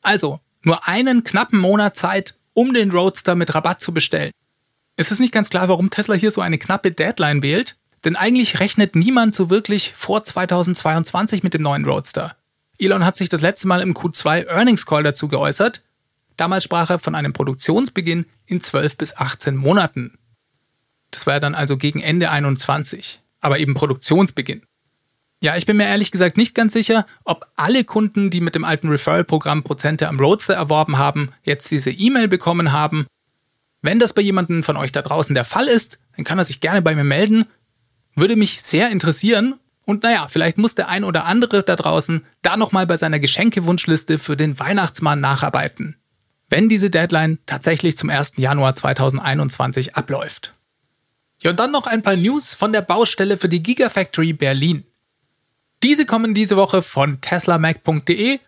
Also, 0.05 0.41
nur 0.63 0.87
einen 0.87 1.25
knappen 1.25 1.59
Monat 1.59 1.97
Zeit, 1.97 2.35
um 2.53 2.73
den 2.73 2.93
Roadster 2.93 3.35
mit 3.35 3.55
Rabatt 3.55 3.81
zu 3.81 3.93
bestellen. 3.93 4.31
Es 4.97 5.11
ist 5.11 5.19
nicht 5.19 5.33
ganz 5.33 5.51
klar, 5.51 5.69
warum 5.69 5.91
Tesla 5.91 6.15
hier 6.15 6.31
so 6.31 6.41
eine 6.41 6.59
knappe 6.59 6.93
Deadline 6.93 7.43
wählt, 7.43 7.77
denn 8.05 8.15
eigentlich 8.15 8.61
rechnet 8.61 8.95
niemand 8.95 9.35
so 9.35 9.51
wirklich 9.51 9.93
vor 9.97 10.25
2022 10.25 11.43
mit 11.43 11.55
dem 11.55 11.63
neuen 11.63 11.85
Roadster. 11.85 12.37
Elon 12.79 13.05
hat 13.05 13.17
sich 13.17 13.29
das 13.29 13.41
letzte 13.41 13.67
Mal 13.67 13.81
im 13.81 13.95
Q2 13.95 14.47
Earnings 14.47 14.87
Call 14.87 15.03
dazu 15.03 15.27
geäußert. 15.27 15.83
Damals 16.37 16.65
sprach 16.65 16.91
er 16.91 16.99
von 16.99 17.15
einem 17.15 17.33
Produktionsbeginn 17.33 18.27
in 18.47 18.61
12 18.61 18.97
bis 18.97 19.17
18 19.17 19.57
Monaten. 19.57 20.19
Das 21.11 21.27
war 21.27 21.41
dann 21.41 21.55
also 21.55 21.77
gegen 21.77 22.01
Ende 22.01 22.31
21, 22.31 23.21
aber 23.41 23.59
eben 23.59 23.75
Produktionsbeginn. 23.75 24.63
Ja, 25.45 25.59
ich 25.59 25.67
bin 25.67 25.77
mir 25.77 25.85
ehrlich 25.85 26.11
gesagt 26.11 26.39
nicht 26.39 26.55
ganz 26.55 26.73
sicher, 26.73 27.05
ob 27.25 27.47
alle 27.55 27.85
Kunden, 27.85 28.31
die 28.31 28.41
mit 28.41 28.55
dem 28.55 28.65
alten 28.65 28.89
Referral-Programm 28.89 29.63
Prozente 29.63 30.09
am 30.09 30.19
Roadster 30.19 30.55
erworben 30.55 30.97
haben, 30.97 31.33
jetzt 31.43 31.71
diese 31.71 31.91
E-Mail 31.91 32.29
bekommen 32.29 32.73
haben. 32.73 33.07
Wenn 33.83 33.99
das 33.99 34.15
bei 34.15 34.23
jemandem 34.23 34.63
von 34.63 34.79
euch 34.79 34.91
da 34.91 35.03
draußen 35.03 35.35
der 35.35 35.45
Fall 35.45 35.69
ist, 35.69 35.99
dann 36.17 36.25
kann 36.25 36.39
er 36.39 36.47
sich 36.47 36.63
gerne 36.63 36.81
bei 36.81 36.95
mir 36.95 37.05
melden. 37.05 37.45
Würde 38.15 38.37
mich 38.37 38.63
sehr 38.63 38.91
interessieren. 38.91 39.57
Und 39.85 40.03
naja, 40.03 40.29
vielleicht 40.29 40.57
muss 40.57 40.77
der 40.77 40.89
ein 40.89 41.05
oder 41.05 41.27
andere 41.27 41.63
da 41.63 41.77
draußen 41.77 42.25
da 42.41 42.57
nochmal 42.57 42.87
bei 42.87 42.97
seiner 42.97 43.19
Geschenkewunschliste 43.19 44.19
für 44.19 44.39
den 44.39 44.59
Weihnachtsmann 44.59 45.21
nacharbeiten. 45.21 45.97
Wenn 46.49 46.71
diese 46.71 46.89
Deadline 46.89 47.39
tatsächlich 47.45 47.99
zum 47.99 48.09
1. 48.09 48.39
Januar 48.39 48.77
2021 48.77 49.95
abläuft. 49.95 50.55
Ja, 51.43 51.51
und 51.51 51.61
dann 51.61 51.71
noch 51.71 51.87
ein 51.87 52.01
paar 52.01 52.17
News 52.17 52.55
von 52.55 52.73
der 52.73 52.81
Baustelle 52.81 53.37
für 53.37 53.51
die 53.51 53.63
Gigafactory 53.63 54.33
Berlin. 54.33 54.85
Diese 55.85 56.07
kommen 56.07 56.33
diese 56.33 56.57
Woche 56.57 56.81
von 56.81 57.21
teslamac.de. 57.21 58.41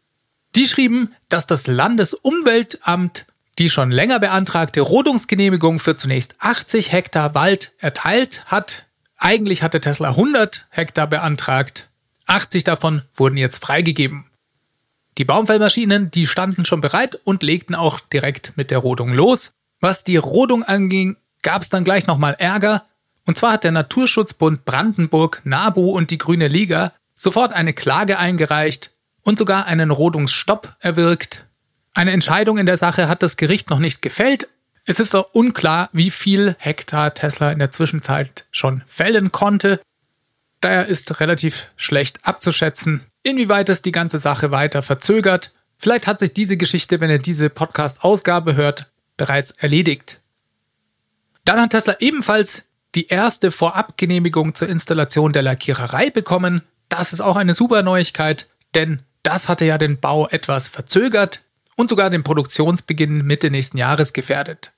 Die 0.54 0.66
schrieben, 0.66 1.14
dass 1.28 1.46
das 1.46 1.66
Landesumweltamt 1.66 3.26
die 3.58 3.68
schon 3.68 3.90
länger 3.90 4.18
beantragte 4.18 4.80
Rodungsgenehmigung 4.80 5.78
für 5.78 5.96
zunächst 5.96 6.34
80 6.38 6.92
Hektar 6.92 7.34
Wald 7.34 7.72
erteilt 7.78 8.44
hat. 8.46 8.86
Eigentlich 9.18 9.62
hatte 9.62 9.82
Tesla 9.82 10.10
100 10.10 10.66
Hektar 10.70 11.06
beantragt. 11.06 11.90
80 12.24 12.64
davon 12.64 13.02
wurden 13.14 13.36
jetzt 13.36 13.62
freigegeben. 13.62 14.24
Die 15.18 15.24
Baumfellmaschinen, 15.26 16.10
die 16.10 16.26
standen 16.26 16.64
schon 16.64 16.80
bereit 16.80 17.18
und 17.24 17.42
legten 17.42 17.74
auch 17.74 18.00
direkt 18.00 18.56
mit 18.56 18.70
der 18.70 18.78
Rodung 18.78 19.12
los. 19.12 19.52
Was 19.80 20.04
die 20.04 20.16
Rodung 20.16 20.64
anging, 20.64 21.18
gab 21.42 21.60
es 21.60 21.68
dann 21.68 21.84
gleich 21.84 22.06
nochmal 22.06 22.36
Ärger. 22.38 22.86
Und 23.26 23.36
zwar 23.36 23.52
hat 23.52 23.64
der 23.64 23.72
Naturschutzbund 23.72 24.64
Brandenburg, 24.64 25.42
NABU 25.44 25.90
und 25.90 26.10
die 26.10 26.18
Grüne 26.18 26.48
Liga 26.48 26.92
sofort 27.16 27.52
eine 27.52 27.72
Klage 27.72 28.18
eingereicht 28.18 28.92
und 29.22 29.38
sogar 29.38 29.66
einen 29.66 29.90
Rodungsstopp 29.90 30.76
erwirkt. 30.78 31.46
Eine 31.94 32.12
Entscheidung 32.12 32.58
in 32.58 32.66
der 32.66 32.76
Sache 32.76 33.08
hat 33.08 33.22
das 33.22 33.36
Gericht 33.36 33.70
noch 33.70 33.78
nicht 33.78 34.02
gefällt. 34.02 34.48
Es 34.84 35.00
ist 35.00 35.14
auch 35.14 35.30
unklar, 35.32 35.88
wie 35.92 36.10
viel 36.12 36.54
Hektar 36.58 37.12
Tesla 37.14 37.50
in 37.50 37.58
der 37.58 37.72
Zwischenzeit 37.72 38.44
schon 38.52 38.84
fällen 38.86 39.32
konnte. 39.32 39.80
Daher 40.60 40.86
ist 40.86 41.20
relativ 41.20 41.68
schlecht 41.76 42.20
abzuschätzen, 42.22 43.02
inwieweit 43.22 43.68
es 43.68 43.82
die 43.82 43.92
ganze 43.92 44.18
Sache 44.18 44.50
weiter 44.50 44.82
verzögert. 44.82 45.52
Vielleicht 45.78 46.06
hat 46.06 46.20
sich 46.20 46.34
diese 46.34 46.56
Geschichte, 46.56 47.00
wenn 47.00 47.10
ihr 47.10 47.18
diese 47.18 47.50
Podcast-Ausgabe 47.50 48.54
hört, 48.54 48.90
bereits 49.16 49.50
erledigt. 49.52 50.20
Dann 51.44 51.60
hat 51.60 51.70
Tesla 51.70 51.96
ebenfalls 52.00 52.64
die 52.94 53.08
erste 53.08 53.50
Vorabgenehmigung 53.50 54.54
zur 54.54 54.68
Installation 54.68 55.32
der 55.32 55.42
Lackiererei 55.42 56.10
bekommen. 56.10 56.62
Das 56.88 57.12
ist 57.12 57.20
auch 57.20 57.36
eine 57.36 57.54
super 57.54 57.82
Neuigkeit, 57.82 58.48
denn 58.74 59.00
das 59.22 59.48
hatte 59.48 59.64
ja 59.64 59.78
den 59.78 59.98
Bau 59.98 60.28
etwas 60.28 60.68
verzögert 60.68 61.42
und 61.74 61.88
sogar 61.88 62.10
den 62.10 62.22
Produktionsbeginn 62.22 63.24
Mitte 63.24 63.50
nächsten 63.50 63.78
Jahres 63.78 64.12
gefährdet. 64.12 64.72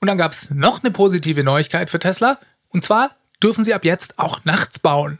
Und 0.00 0.08
dann 0.08 0.18
gab 0.18 0.32
es 0.32 0.50
noch 0.50 0.82
eine 0.82 0.90
positive 0.90 1.44
Neuigkeit 1.44 1.90
für 1.90 1.98
Tesla. 1.98 2.38
Und 2.70 2.84
zwar 2.84 3.16
dürfen 3.42 3.64
sie 3.64 3.74
ab 3.74 3.84
jetzt 3.84 4.18
auch 4.18 4.44
nachts 4.44 4.78
bauen. 4.78 5.18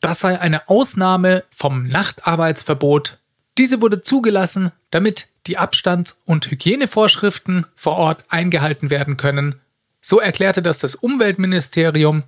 Das 0.00 0.20
sei 0.20 0.38
eine 0.40 0.68
Ausnahme 0.68 1.44
vom 1.54 1.86
Nachtarbeitsverbot. 1.86 3.18
Diese 3.56 3.80
wurde 3.80 4.02
zugelassen, 4.02 4.72
damit 4.90 5.28
die 5.46 5.58
Abstands- 5.58 6.20
und 6.24 6.50
Hygienevorschriften 6.50 7.66
vor 7.74 7.96
Ort 7.96 8.24
eingehalten 8.28 8.90
werden 8.90 9.16
können. 9.16 9.60
So 10.02 10.20
erklärte 10.20 10.60
das 10.60 10.78
das 10.78 10.94
Umweltministerium. 10.94 12.24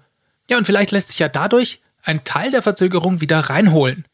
Ja, 0.49 0.57
und 0.57 0.67
vielleicht 0.67 0.93
lässt 0.93 1.09
sich 1.09 1.19
ja 1.19 1.29
dadurch 1.29 1.81
ein 2.03 2.25
Teil 2.25 2.51
der 2.51 2.63
Verzögerung 2.63 3.21
wieder 3.21 3.39
reinholen. 3.41 4.05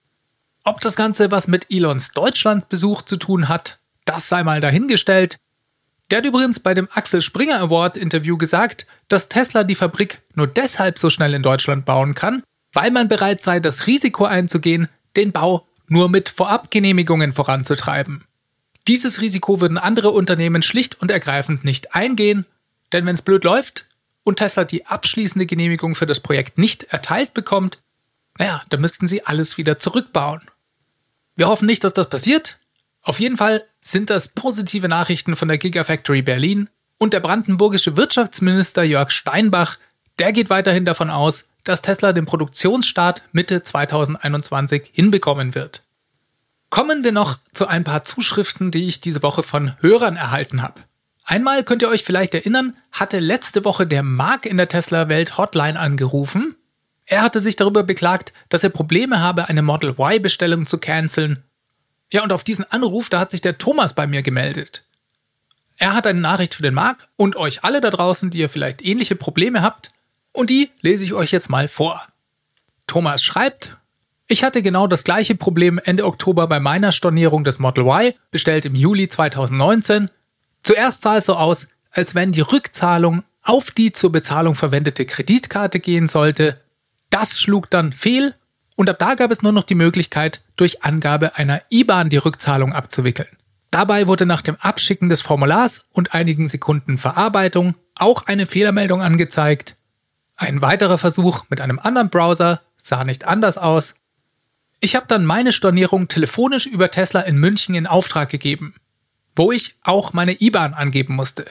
Ob 0.64 0.81
das 0.81 0.97
Ganze 0.97 1.31
was 1.31 1.47
mit 1.49 1.66
Elons 1.70 2.12
Deutschlandbesuch 2.12 3.03
zu 3.03 3.16
tun 3.16 3.49
hat, 3.49 3.79
das 4.05 4.29
sei 4.29 4.42
mal 4.42 4.61
dahingestellt. 4.61 5.37
Der 6.11 6.18
hat 6.18 6.27
übrigens 6.27 6.61
bei 6.61 6.75
dem 6.75 6.88
Axel 6.92 7.23
Springer 7.23 7.61
Award 7.61 7.97
Interview 7.97 8.37
gesagt, 8.37 8.87
dass 9.09 9.29
Tesla 9.29 9.64
die 9.64 9.75
Fabrik 9.75 10.23
nur 10.35 10.47
deshalb 10.47 10.99
so 10.99 11.11
schnell 11.11 11.35
in 11.35 11.42
Deutschland 11.42 11.85
bauen 11.85 12.14
kann, 12.14 12.42
weil 12.73 12.90
man 12.90 13.09
bereit 13.09 13.42
sei, 13.42 13.61
das 13.61 13.87
Risiko 13.87 14.25
einzugehen, 14.25 14.88
den 15.16 15.33
Bau 15.33 15.66
nur 15.87 16.09
mit 16.09 16.29
Vorabgenehmigungen 16.29 17.33
voranzutreiben. 17.33 18.25
Dieses 18.88 19.20
Risiko 19.20 19.61
würden 19.61 19.79
andere 19.79 20.11
Unternehmen 20.11 20.62
schlicht 20.62 21.01
und 21.01 21.11
ergreifend 21.11 21.64
nicht 21.64 21.94
eingehen, 21.94 22.47
denn 22.92 23.07
wenn 23.07 23.14
es 23.14 23.23
blöd 23.23 23.44
läuft 23.44 23.88
und 24.24 24.37
Tesla 24.37 24.64
die 24.64 24.87
abschließende 24.87 25.46
Genehmigung 25.46 25.94
für 25.94 26.06
das 26.06 26.20
Projekt 26.20 26.58
nicht 26.58 26.84
erteilt 26.84 27.34
bekommt, 27.34 27.82
naja, 28.38 28.62
dann 28.70 28.80
müssten 28.80 29.06
sie 29.06 29.24
alles 29.24 29.56
wieder 29.58 29.78
zurückbauen. 29.78 30.42
Wir 31.37 31.48
hoffen 31.48 31.66
nicht, 31.66 31.84
dass 31.84 31.94
das 31.94 32.08
passiert. 32.08 32.58
Auf 33.02 33.20
jeden 33.20 33.37
Fall 33.37 33.64
sind 33.80 34.10
das 34.10 34.28
positive 34.28 34.88
Nachrichten 34.88 35.37
von 35.37 35.48
der 35.48 35.58
Gigafactory 35.58 36.22
Berlin 36.22 36.68
und 36.98 37.12
der 37.12 37.20
brandenburgische 37.20 37.96
Wirtschaftsminister 37.96 38.82
Jörg 38.82 39.10
Steinbach, 39.10 39.78
der 40.18 40.32
geht 40.32 40.50
weiterhin 40.50 40.84
davon 40.84 41.10
aus, 41.10 41.44
dass 41.64 41.82
Tesla 41.82 42.12
den 42.12 42.26
Produktionsstart 42.26 43.22
Mitte 43.32 43.62
2021 43.62 44.90
hinbekommen 44.92 45.54
wird. 45.54 45.82
Kommen 46.70 47.04
wir 47.04 47.12
noch 47.12 47.38
zu 47.52 47.66
ein 47.66 47.84
paar 47.84 48.04
Zuschriften, 48.04 48.70
die 48.70 48.87
ich 48.87 49.00
diese 49.00 49.22
Woche 49.22 49.42
von 49.42 49.76
Hörern 49.80 50.16
erhalten 50.16 50.62
habe. 50.62 50.80
Einmal 51.24 51.64
könnt 51.64 51.82
ihr 51.82 51.88
euch 51.88 52.04
vielleicht 52.04 52.34
erinnern, 52.34 52.76
hatte 52.92 53.18
letzte 53.18 53.64
Woche 53.64 53.87
der 53.87 54.02
Mark 54.02 54.44
in 54.44 54.58
der 54.58 54.68
Tesla-Welt 54.68 55.38
Hotline 55.38 55.78
angerufen. 55.78 56.54
Er 57.06 57.22
hatte 57.22 57.40
sich 57.40 57.56
darüber 57.56 57.82
beklagt, 57.82 58.32
dass 58.50 58.62
er 58.62 58.70
Probleme 58.70 59.20
habe, 59.20 59.48
eine 59.48 59.62
Model 59.62 59.94
Y-Bestellung 59.98 60.66
zu 60.66 60.78
canceln. 60.78 61.42
Ja, 62.12 62.22
und 62.22 62.32
auf 62.32 62.44
diesen 62.44 62.70
Anruf, 62.70 63.08
da 63.08 63.20
hat 63.20 63.30
sich 63.30 63.40
der 63.40 63.58
Thomas 63.58 63.94
bei 63.94 64.06
mir 64.06 64.22
gemeldet. 64.22 64.84
Er 65.76 65.94
hat 65.94 66.06
eine 66.06 66.20
Nachricht 66.20 66.54
für 66.54 66.62
den 66.62 66.74
Mark 66.74 67.08
und 67.16 67.37
euch 67.37 67.64
alle 67.64 67.80
da 67.80 67.90
draußen, 67.90 68.30
die 68.30 68.38
ihr 68.38 68.48
vielleicht 68.48 68.84
ähnliche 68.84 69.16
Probleme 69.16 69.62
habt. 69.62 69.92
Und 70.32 70.50
die 70.50 70.70
lese 70.80 71.04
ich 71.04 71.14
euch 71.14 71.32
jetzt 71.32 71.50
mal 71.50 71.68
vor. 71.68 72.06
Thomas 72.87 73.22
schreibt, 73.22 73.76
ich 74.28 74.44
hatte 74.44 74.62
genau 74.62 74.87
das 74.87 75.04
gleiche 75.04 75.34
Problem 75.34 75.80
Ende 75.82 76.06
Oktober 76.06 76.46
bei 76.46 76.60
meiner 76.60 76.92
Stornierung 76.92 77.44
des 77.44 77.58
Model 77.58 77.84
Y, 77.84 78.14
bestellt 78.30 78.64
im 78.64 78.74
Juli 78.74 79.08
2019. 79.08 80.10
Zuerst 80.64 81.03
sah 81.03 81.18
es 81.18 81.27
so 81.27 81.35
aus, 81.35 81.68
als 81.90 82.14
wenn 82.14 82.33
die 82.33 82.40
Rückzahlung 82.40 83.22
auf 83.42 83.70
die 83.70 83.92
zur 83.92 84.11
Bezahlung 84.11 84.55
verwendete 84.55 85.05
Kreditkarte 85.05 85.79
gehen 85.79 86.09
sollte. 86.09 86.61
Das 87.11 87.40
schlug 87.40 87.70
dann 87.70 87.92
fehl 87.92 88.35
und 88.74 88.90
ab 88.90 88.98
da 88.98 89.14
gab 89.14 89.31
es 89.31 89.42
nur 89.42 89.53
noch 89.53 89.64
die 89.64 89.74
Möglichkeit, 89.74 90.40
durch 90.57 90.83
Angabe 90.83 91.37
einer 91.37 91.61
IBAN 91.70 92.09
die 92.09 92.16
Rückzahlung 92.16 92.72
abzuwickeln. 92.72 93.29
Dabei 93.70 94.07
wurde 94.07 94.24
nach 94.24 94.42
dem 94.42 94.57
Abschicken 94.57 95.09
des 95.09 95.20
Formulars 95.20 95.87
und 95.92 96.14
einigen 96.14 96.46
Sekunden 96.46 96.96
Verarbeitung 96.96 97.74
auch 97.96 98.27
eine 98.27 98.46
Fehlermeldung 98.46 99.03
angezeigt. 99.03 99.77
Ein 100.37 100.62
weiterer 100.62 100.98
Versuch 100.98 101.44
mit 101.50 101.61
einem 101.61 101.79
anderen 101.79 102.09
Browser 102.09 102.62
sah 102.77 103.05
nicht 103.05 103.27
anders 103.27 103.59
aus. 103.59 103.96
Ich 104.81 104.96
habe 104.96 105.07
dann 105.09 105.24
meine 105.24 105.53
Stornierung 105.53 106.09
telefonisch 106.09 106.66
über 106.66 106.90
Tesla 106.90 107.20
in 107.20 107.38
München 107.38 107.74
in 107.74 107.87
Auftrag 107.87 108.31
gegeben, 108.31 108.74
wo 109.37 109.53
ich 109.53 109.77
auch 109.83 110.12
meine 110.12 110.40
IBAN 110.40 110.75
angeben 110.75 111.14
musste. 111.14 111.47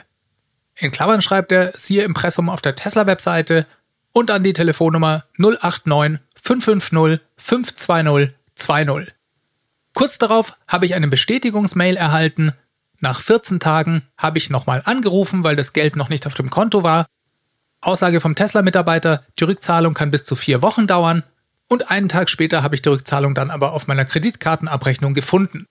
In 0.75 0.91
Klammern 0.91 1.21
schreibt 1.21 1.51
er 1.51 1.73
siehe 1.75 2.03
Impressum 2.03 2.49
auf 2.49 2.61
der 2.61 2.75
Tesla-Webseite 2.75 3.67
und 4.11 4.31
an 4.31 4.43
die 4.43 4.53
Telefonnummer 4.53 5.25
089 5.37 6.19
550 6.41 7.21
520 7.37 8.35
20. 8.55 9.13
Kurz 9.93 10.17
darauf 10.17 10.57
habe 10.67 10.85
ich 10.85 10.95
eine 10.95 11.07
Bestätigungsmail 11.07 11.95
erhalten. 11.95 12.53
Nach 13.01 13.19
14 13.19 13.59
Tagen 13.59 14.03
habe 14.17 14.37
ich 14.37 14.49
nochmal 14.49 14.81
angerufen, 14.85 15.43
weil 15.43 15.55
das 15.55 15.73
Geld 15.73 15.95
noch 15.95 16.09
nicht 16.09 16.25
auf 16.25 16.33
dem 16.33 16.49
Konto 16.49 16.83
war 16.83 17.05
Aussage 17.83 18.21
vom 18.21 18.35
Tesla-Mitarbeiter, 18.35 19.25
die 19.37 19.43
Rückzahlung 19.43 19.93
kann 19.93 20.11
bis 20.11 20.23
zu 20.23 20.35
vier 20.35 20.61
Wochen 20.61 20.87
dauern 20.87 21.23
und 21.67 21.91
einen 21.91 22.09
Tag 22.09 22.29
später 22.29 22.63
habe 22.63 22.75
ich 22.75 22.81
die 22.81 22.89
Rückzahlung 22.89 23.35
dann 23.35 23.51
aber 23.51 23.73
auf 23.73 23.87
meiner 23.87 24.05
Kreditkartenabrechnung 24.05 25.13
gefunden. 25.13 25.65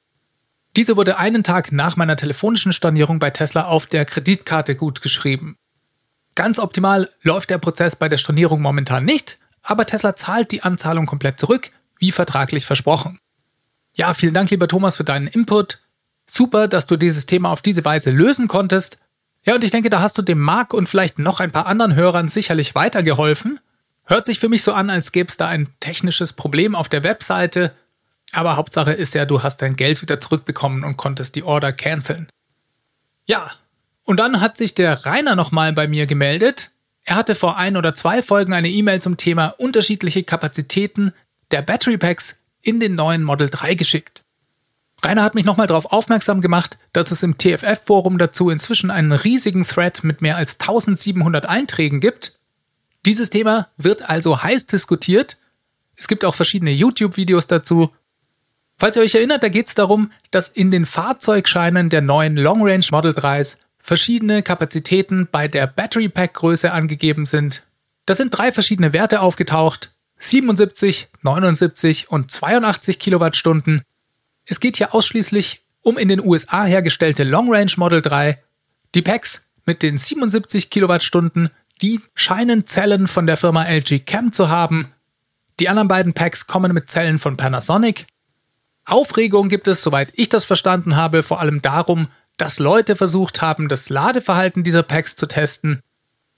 Diese 0.76 0.96
wurde 0.96 1.18
einen 1.18 1.44
Tag 1.44 1.72
nach 1.72 1.96
meiner 1.96 2.16
telefonischen 2.16 2.72
Stornierung 2.72 3.18
bei 3.18 3.30
Tesla 3.30 3.66
auf 3.66 3.86
der 3.86 4.04
Kreditkarte 4.04 4.74
gut 4.74 5.02
geschrieben. 5.02 5.56
Ganz 6.34 6.58
optimal 6.58 7.10
läuft 7.22 7.50
der 7.50 7.58
Prozess 7.58 7.96
bei 7.96 8.08
der 8.08 8.16
Stornierung 8.16 8.62
momentan 8.62 9.04
nicht, 9.04 9.38
aber 9.62 9.84
Tesla 9.86 10.16
zahlt 10.16 10.50
die 10.50 10.62
Anzahlung 10.62 11.06
komplett 11.06 11.38
zurück, 11.38 11.70
wie 11.98 12.10
vertraglich 12.10 12.64
versprochen. 12.64 13.18
Ja, 13.92 14.14
vielen 14.14 14.32
Dank, 14.32 14.50
lieber 14.50 14.68
Thomas, 14.68 14.96
für 14.96 15.04
deinen 15.04 15.26
Input. 15.26 15.80
Super, 16.26 16.68
dass 16.68 16.86
du 16.86 16.96
dieses 16.96 17.26
Thema 17.26 17.50
auf 17.50 17.60
diese 17.60 17.84
Weise 17.84 18.10
lösen 18.10 18.48
konntest 18.48 18.98
ja, 19.44 19.54
und 19.54 19.64
ich 19.64 19.72
denke, 19.72 19.90
da 19.90 20.00
hast 20.00 20.16
du 20.18 20.22
dem 20.22 20.38
Marc 20.38 20.72
und 20.72 20.88
vielleicht 20.88 21.18
noch 21.18 21.40
ein 21.40 21.50
paar 21.50 21.66
anderen 21.66 21.94
Hörern 21.96 22.28
sicherlich 22.28 22.74
weitergeholfen. 22.74 23.58
Hört 24.04 24.26
sich 24.26 24.38
für 24.38 24.48
mich 24.48 24.62
so 24.62 24.72
an, 24.72 24.88
als 24.88 25.12
gäbe 25.12 25.28
es 25.28 25.36
da 25.36 25.48
ein 25.48 25.68
technisches 25.80 26.32
Problem 26.32 26.74
auf 26.74 26.88
der 26.88 27.02
Webseite. 27.02 27.72
Aber 28.32 28.56
Hauptsache 28.56 28.92
ist 28.92 29.14
ja, 29.14 29.26
du 29.26 29.42
hast 29.42 29.58
dein 29.58 29.76
Geld 29.76 30.02
wieder 30.02 30.18
zurückbekommen 30.20 30.84
und 30.84 30.96
konntest 30.96 31.36
die 31.36 31.42
Order 31.42 31.72
canceln. 31.72 32.28
Ja, 33.26 33.52
und 34.04 34.18
dann 34.18 34.40
hat 34.40 34.56
sich 34.56 34.74
der 34.74 35.04
Rainer 35.06 35.36
nochmal 35.36 35.72
bei 35.72 35.86
mir 35.86 36.06
gemeldet. 36.06 36.70
Er 37.04 37.16
hatte 37.16 37.34
vor 37.34 37.56
ein 37.56 37.76
oder 37.76 37.94
zwei 37.94 38.22
Folgen 38.22 38.52
eine 38.52 38.70
E-Mail 38.70 39.00
zum 39.02 39.16
Thema 39.16 39.48
unterschiedliche 39.58 40.24
Kapazitäten 40.24 41.12
der 41.50 41.62
Battery 41.62 41.98
Packs 41.98 42.36
in 42.62 42.80
den 42.80 42.94
neuen 42.94 43.22
Model 43.22 43.48
3 43.50 43.74
geschickt. 43.74 44.22
Rainer 45.04 45.24
hat 45.24 45.34
mich 45.34 45.44
nochmal 45.44 45.66
darauf 45.66 45.92
aufmerksam 45.92 46.40
gemacht, 46.40 46.78
dass 46.92 47.10
es 47.10 47.24
im 47.24 47.36
TFF-Forum 47.36 48.18
dazu 48.18 48.50
inzwischen 48.50 48.90
einen 48.90 49.12
riesigen 49.12 49.64
Thread 49.64 50.04
mit 50.04 50.22
mehr 50.22 50.36
als 50.36 50.60
1700 50.60 51.46
Einträgen 51.46 52.00
gibt. 52.00 52.38
Dieses 53.04 53.30
Thema 53.30 53.68
wird 53.76 54.08
also 54.08 54.42
heiß 54.42 54.66
diskutiert. 54.66 55.38
Es 55.96 56.06
gibt 56.06 56.24
auch 56.24 56.36
verschiedene 56.36 56.70
YouTube-Videos 56.70 57.48
dazu. 57.48 57.92
Falls 58.78 58.96
ihr 58.96 59.02
euch 59.02 59.14
erinnert, 59.14 59.42
da 59.42 59.48
geht 59.48 59.68
es 59.68 59.74
darum, 59.74 60.10
dass 60.30 60.48
in 60.48 60.70
den 60.70 60.86
Fahrzeugscheinen 60.86 61.88
der 61.88 62.00
neuen 62.00 62.36
Long 62.36 62.66
Range 62.66 62.84
Model 62.90 63.12
3s 63.12 63.56
verschiedene 63.78 64.42
Kapazitäten 64.42 65.28
bei 65.30 65.48
der 65.48 65.66
Battery 65.66 66.08
Pack 66.08 66.34
Größe 66.34 66.72
angegeben 66.72 67.26
sind. 67.26 67.64
Da 68.06 68.14
sind 68.14 68.36
drei 68.36 68.52
verschiedene 68.52 68.92
Werte 68.92 69.20
aufgetaucht. 69.20 69.94
77, 70.18 71.08
79 71.22 72.10
und 72.10 72.30
82 72.30 72.98
Kilowattstunden. 72.98 73.82
Es 74.46 74.60
geht 74.60 74.76
hier 74.76 74.94
ausschließlich 74.94 75.62
um 75.82 75.98
in 75.98 76.08
den 76.08 76.20
USA 76.20 76.64
hergestellte 76.64 77.24
Long 77.24 77.52
Range 77.52 77.72
Model 77.76 78.02
3. 78.02 78.40
Die 78.94 79.02
Packs 79.02 79.44
mit 79.66 79.82
den 79.82 79.98
77 79.98 80.70
Kilowattstunden, 80.70 81.50
die 81.80 82.00
scheinen 82.14 82.66
Zellen 82.66 83.08
von 83.08 83.26
der 83.26 83.36
Firma 83.36 83.64
LG 83.64 84.00
Chem 84.06 84.32
zu 84.32 84.48
haben. 84.48 84.92
Die 85.58 85.68
anderen 85.68 85.88
beiden 85.88 86.14
Packs 86.14 86.46
kommen 86.46 86.72
mit 86.72 86.90
Zellen 86.90 87.18
von 87.18 87.36
Panasonic. 87.36 88.06
Aufregung 88.84 89.48
gibt 89.48 89.68
es, 89.68 89.82
soweit 89.82 90.10
ich 90.14 90.28
das 90.28 90.44
verstanden 90.44 90.96
habe, 90.96 91.22
vor 91.22 91.40
allem 91.40 91.62
darum, 91.62 92.08
dass 92.36 92.58
Leute 92.58 92.96
versucht 92.96 93.42
haben, 93.42 93.68
das 93.68 93.88
Ladeverhalten 93.90 94.64
dieser 94.64 94.82
Packs 94.82 95.16
zu 95.16 95.26
testen. 95.26 95.80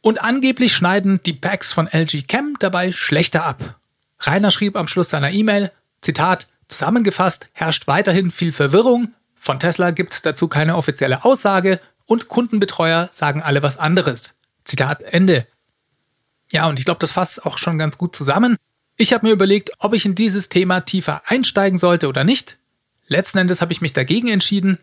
Und 0.00 0.22
angeblich 0.22 0.74
schneiden 0.74 1.20
die 1.24 1.32
Packs 1.32 1.72
von 1.72 1.86
LG 1.86 2.26
Chem 2.28 2.56
dabei 2.58 2.92
schlechter 2.92 3.44
ab. 3.44 3.78
Rainer 4.20 4.50
schrieb 4.50 4.76
am 4.76 4.86
Schluss 4.86 5.10
seiner 5.10 5.30
E-Mail, 5.30 5.72
Zitat, 6.00 6.48
Zusammengefasst 6.68 7.48
herrscht 7.52 7.86
weiterhin 7.86 8.30
viel 8.30 8.52
Verwirrung, 8.52 9.12
von 9.44 9.60
Tesla 9.60 9.90
gibt 9.90 10.14
es 10.14 10.22
dazu 10.22 10.48
keine 10.48 10.74
offizielle 10.74 11.22
Aussage 11.22 11.78
und 12.06 12.28
Kundenbetreuer 12.28 13.06
sagen 13.12 13.42
alle 13.42 13.62
was 13.62 13.76
anderes. 13.76 14.38
Zitat 14.64 15.02
Ende. 15.02 15.46
Ja, 16.50 16.66
und 16.66 16.78
ich 16.78 16.86
glaube, 16.86 17.00
das 17.00 17.12
fasst 17.12 17.44
auch 17.44 17.58
schon 17.58 17.76
ganz 17.76 17.98
gut 17.98 18.16
zusammen. 18.16 18.56
Ich 18.96 19.12
habe 19.12 19.26
mir 19.26 19.32
überlegt, 19.32 19.72
ob 19.80 19.92
ich 19.94 20.04
in 20.04 20.14
dieses 20.14 20.48
Thema 20.48 20.80
tiefer 20.80 21.22
einsteigen 21.26 21.78
sollte 21.78 22.08
oder 22.08 22.22
nicht. 22.22 22.58
Letzten 23.06 23.38
Endes 23.38 23.60
habe 23.60 23.72
ich 23.72 23.80
mich 23.80 23.92
dagegen 23.92 24.28
entschieden, 24.28 24.78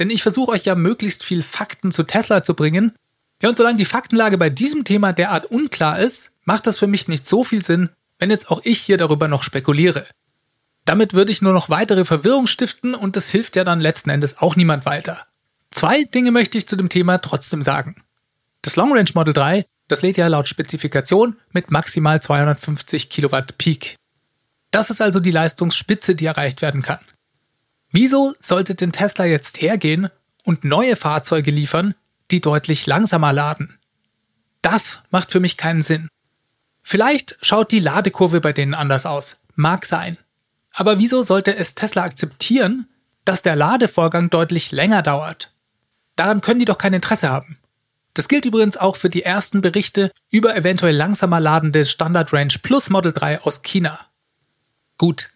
denn 0.00 0.10
ich 0.10 0.22
versuche 0.22 0.50
euch 0.50 0.64
ja 0.64 0.74
möglichst 0.74 1.22
viel 1.22 1.42
Fakten 1.42 1.92
zu 1.92 2.02
Tesla 2.02 2.42
zu 2.42 2.54
bringen. 2.54 2.94
Ja, 3.42 3.48
und 3.48 3.56
solange 3.56 3.78
die 3.78 3.84
Faktenlage 3.84 4.38
bei 4.38 4.50
diesem 4.50 4.84
Thema 4.84 5.12
derart 5.12 5.46
unklar 5.46 6.00
ist, 6.00 6.32
macht 6.44 6.66
das 6.66 6.78
für 6.78 6.86
mich 6.86 7.08
nicht 7.08 7.26
so 7.26 7.44
viel 7.44 7.64
Sinn, 7.64 7.90
wenn 8.18 8.30
jetzt 8.30 8.50
auch 8.50 8.60
ich 8.64 8.80
hier 8.80 8.96
darüber 8.96 9.28
noch 9.28 9.42
spekuliere. 9.42 10.06
Damit 10.84 11.14
würde 11.14 11.32
ich 11.32 11.40
nur 11.40 11.52
noch 11.52 11.70
weitere 11.70 12.04
Verwirrung 12.04 12.46
stiften 12.46 12.94
und 12.94 13.16
das 13.16 13.30
hilft 13.30 13.56
ja 13.56 13.64
dann 13.64 13.80
letzten 13.80 14.10
Endes 14.10 14.38
auch 14.38 14.56
niemand 14.56 14.84
weiter. 14.84 15.26
Zwei 15.70 16.04
Dinge 16.04 16.30
möchte 16.30 16.58
ich 16.58 16.68
zu 16.68 16.76
dem 16.76 16.88
Thema 16.88 17.18
trotzdem 17.18 17.62
sagen. 17.62 18.02
Das 18.62 18.76
Long 18.76 18.92
Range 18.92 19.10
Model 19.14 19.32
3, 19.32 19.64
das 19.88 20.02
lädt 20.02 20.16
ja 20.16 20.28
laut 20.28 20.48
Spezifikation 20.48 21.38
mit 21.52 21.70
maximal 21.70 22.20
250 22.20 23.10
Kilowatt 23.10 23.58
Peak. 23.58 23.96
Das 24.70 24.90
ist 24.90 25.00
also 25.00 25.20
die 25.20 25.30
Leistungsspitze, 25.30 26.14
die 26.14 26.26
erreicht 26.26 26.62
werden 26.62 26.82
kann. 26.82 27.00
Wieso 27.90 28.34
sollte 28.40 28.74
denn 28.74 28.92
Tesla 28.92 29.24
jetzt 29.24 29.60
hergehen 29.60 30.08
und 30.46 30.64
neue 30.64 30.96
Fahrzeuge 30.96 31.50
liefern, 31.50 31.94
die 32.30 32.40
deutlich 32.40 32.86
langsamer 32.86 33.32
laden? 33.32 33.78
Das 34.62 35.00
macht 35.10 35.30
für 35.30 35.40
mich 35.40 35.56
keinen 35.56 35.82
Sinn. 35.82 36.08
Vielleicht 36.82 37.38
schaut 37.40 37.70
die 37.70 37.80
Ladekurve 37.80 38.40
bei 38.40 38.52
denen 38.52 38.74
anders 38.74 39.06
aus. 39.06 39.36
Mag 39.54 39.84
sein. 39.84 40.18
Aber 40.72 40.98
wieso 40.98 41.22
sollte 41.22 41.54
es 41.54 41.74
Tesla 41.74 42.02
akzeptieren, 42.02 42.88
dass 43.24 43.42
der 43.42 43.56
Ladevorgang 43.56 44.28
deutlich 44.28 44.72
länger 44.72 45.02
dauert? 45.02 45.52
Daran 46.16 46.40
können 46.40 46.58
die 46.58 46.64
doch 46.64 46.78
kein 46.78 46.94
Interesse 46.94 47.28
haben. 47.28 47.58
Das 48.14 48.28
gilt 48.28 48.44
übrigens 48.44 48.76
auch 48.76 48.96
für 48.96 49.10
die 49.10 49.24
ersten 49.24 49.60
Berichte 49.60 50.10
über 50.30 50.56
eventuell 50.56 50.94
langsamer 50.94 51.40
ladende 51.40 51.84
Standard 51.84 52.32
Range 52.32 52.54
Plus 52.62 52.88
Model 52.88 53.12
3 53.12 53.42
aus 53.42 53.62
China. 53.62 54.00
Gut, 54.98 55.30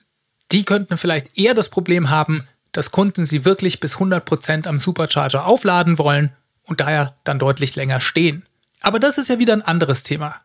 die 0.52 0.64
könnten 0.64 0.96
vielleicht 0.96 1.36
eher 1.36 1.54
das 1.54 1.68
Problem 1.68 2.08
haben, 2.08 2.46
dass 2.72 2.92
Kunden 2.92 3.24
sie 3.24 3.44
wirklich 3.44 3.80
bis 3.80 3.96
100% 3.96 4.68
am 4.68 4.78
Supercharger 4.78 5.44
aufladen 5.46 5.98
wollen 5.98 6.32
und 6.62 6.80
daher 6.80 7.16
dann 7.24 7.40
deutlich 7.40 7.74
länger 7.74 8.00
stehen. 8.00 8.46
Aber 8.80 9.00
das 9.00 9.18
ist 9.18 9.28
ja 9.28 9.38
wieder 9.38 9.54
ein 9.54 9.62
anderes 9.62 10.04
Thema. 10.04 10.36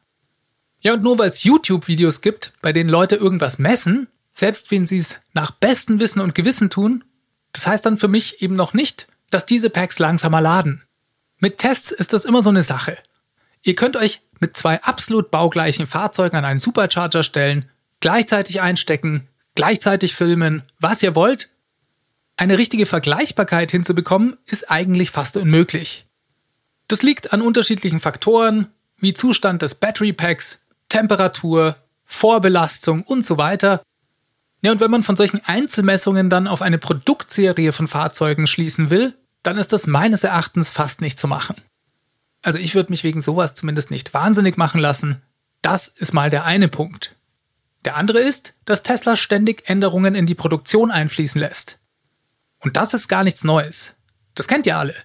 Ja, 0.80 0.93
und 0.93 1.04
nur 1.04 1.19
weil 1.19 1.30
es 1.30 1.43
YouTube-Videos 1.43 2.22
gibt, 2.22 2.54
bei 2.62 2.74
denen 2.74 2.89
Leute 2.89 3.15
irgendwas 3.15 3.60
messen, 3.60 4.08
selbst 4.32 4.72
wenn 4.72 4.88
sie 4.88 4.98
es 4.98 5.17
nach 5.34 5.52
bestem 5.52 6.00
Wissen 6.00 6.19
und 6.19 6.34
Gewissen 6.34 6.69
tun, 6.69 7.04
das 7.52 7.67
heißt 7.67 7.86
dann 7.86 7.98
für 8.00 8.08
mich 8.08 8.41
eben 8.41 8.56
noch 8.56 8.74
nicht, 8.74 9.08
dass 9.30 9.46
diese 9.46 9.69
Packs 9.69 10.00
langsamer 10.00 10.41
laden. 10.41 10.82
Mit 11.43 11.58
Tests 11.58 11.91
ist 11.91 12.13
das 12.13 12.23
immer 12.23 12.41
so 12.41 12.51
eine 12.51 12.63
Sache. 12.63 12.97
Ihr 13.63 13.75
könnt 13.75 13.97
euch 13.97 14.21
mit 14.39 14.56
zwei 14.56 14.82
absolut 14.82 15.29
baugleichen 15.29 15.88
Fahrzeugen 15.88 16.38
an 16.38 16.45
einen 16.45 16.58
Supercharger 16.58 17.21
stellen, 17.21 17.69
gleichzeitig 17.99 18.62
einstecken, 18.62 19.27
gleichzeitig 19.53 20.15
filmen, 20.15 20.63
was 20.79 21.03
ihr 21.03 21.15
wollt. 21.15 21.49
Eine 22.38 22.58
richtige 22.58 22.86
Vergleichbarkeit 22.86 23.71
hinzubekommen, 23.71 24.38
ist 24.45 24.71
eigentlich 24.71 25.12
fast 25.12 25.36
unmöglich. 25.36 26.06
Das 26.88 27.03
liegt 27.03 27.34
an 27.34 27.41
unterschiedlichen 27.41 27.99
Faktoren, 27.99 28.69
wie 28.95 29.13
Zustand 29.13 29.63
des 29.63 29.75
Battery 29.75 30.13
Packs, 30.13 30.65
Temperatur, 30.88 31.75
Vorbelastung 32.06 33.03
und 33.03 33.25
so 33.25 33.38
weiter. 33.38 33.84
Ja, 34.62 34.71
und 34.71 34.79
wenn 34.79 34.91
man 34.91 35.03
von 35.03 35.17
solchen 35.17 35.41
Einzelmessungen 35.43 36.29
dann 36.29 36.47
auf 36.47 36.62
eine 36.62 36.77
Produktserie 36.77 37.73
von 37.73 37.89
Fahrzeugen 37.89 38.47
schließen 38.47 38.89
will, 38.89 39.17
dann 39.43 39.58
ist 39.58 39.73
das 39.73 39.88
meines 39.88 40.23
Erachtens 40.23 40.71
fast 40.71 41.01
nicht 41.01 41.19
zu 41.19 41.27
machen. 41.27 41.56
Also 42.41 42.60
ich 42.60 42.75
würde 42.75 42.91
mich 42.91 43.03
wegen 43.03 43.21
sowas 43.21 43.53
zumindest 43.53 43.91
nicht 43.91 44.13
wahnsinnig 44.13 44.58
machen 44.58 44.79
lassen. 44.79 45.21
Das 45.62 45.88
ist 45.88 46.13
mal 46.13 46.29
der 46.29 46.45
eine 46.45 46.67
Punkt. 46.67 47.15
Der 47.86 47.95
andere 47.95 48.19
ist, 48.19 48.53
dass 48.65 48.84
Tesla 48.84 49.15
ständig 49.15 49.69
Änderungen 49.69 50.15
in 50.15 50.25
die 50.25 50.36
Produktion 50.36 50.91
einfließen 50.91 51.39
lässt. 51.39 51.79
Und 52.60 52.77
das 52.77 52.93
ist 52.93 53.08
gar 53.08 53.23
nichts 53.23 53.43
Neues. 53.43 53.93
Das 54.36 54.47
kennt 54.47 54.65
ihr 54.65 54.77
alle. 54.77 54.95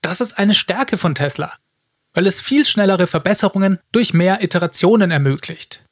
Das 0.00 0.20
ist 0.20 0.38
eine 0.38 0.54
Stärke 0.54 0.96
von 0.96 1.14
Tesla, 1.14 1.52
weil 2.12 2.26
es 2.26 2.40
viel 2.40 2.64
schnellere 2.64 3.06
Verbesserungen 3.06 3.78
durch 3.92 4.12
mehr 4.12 4.42
Iterationen 4.42 5.12
ermöglicht. 5.12 5.84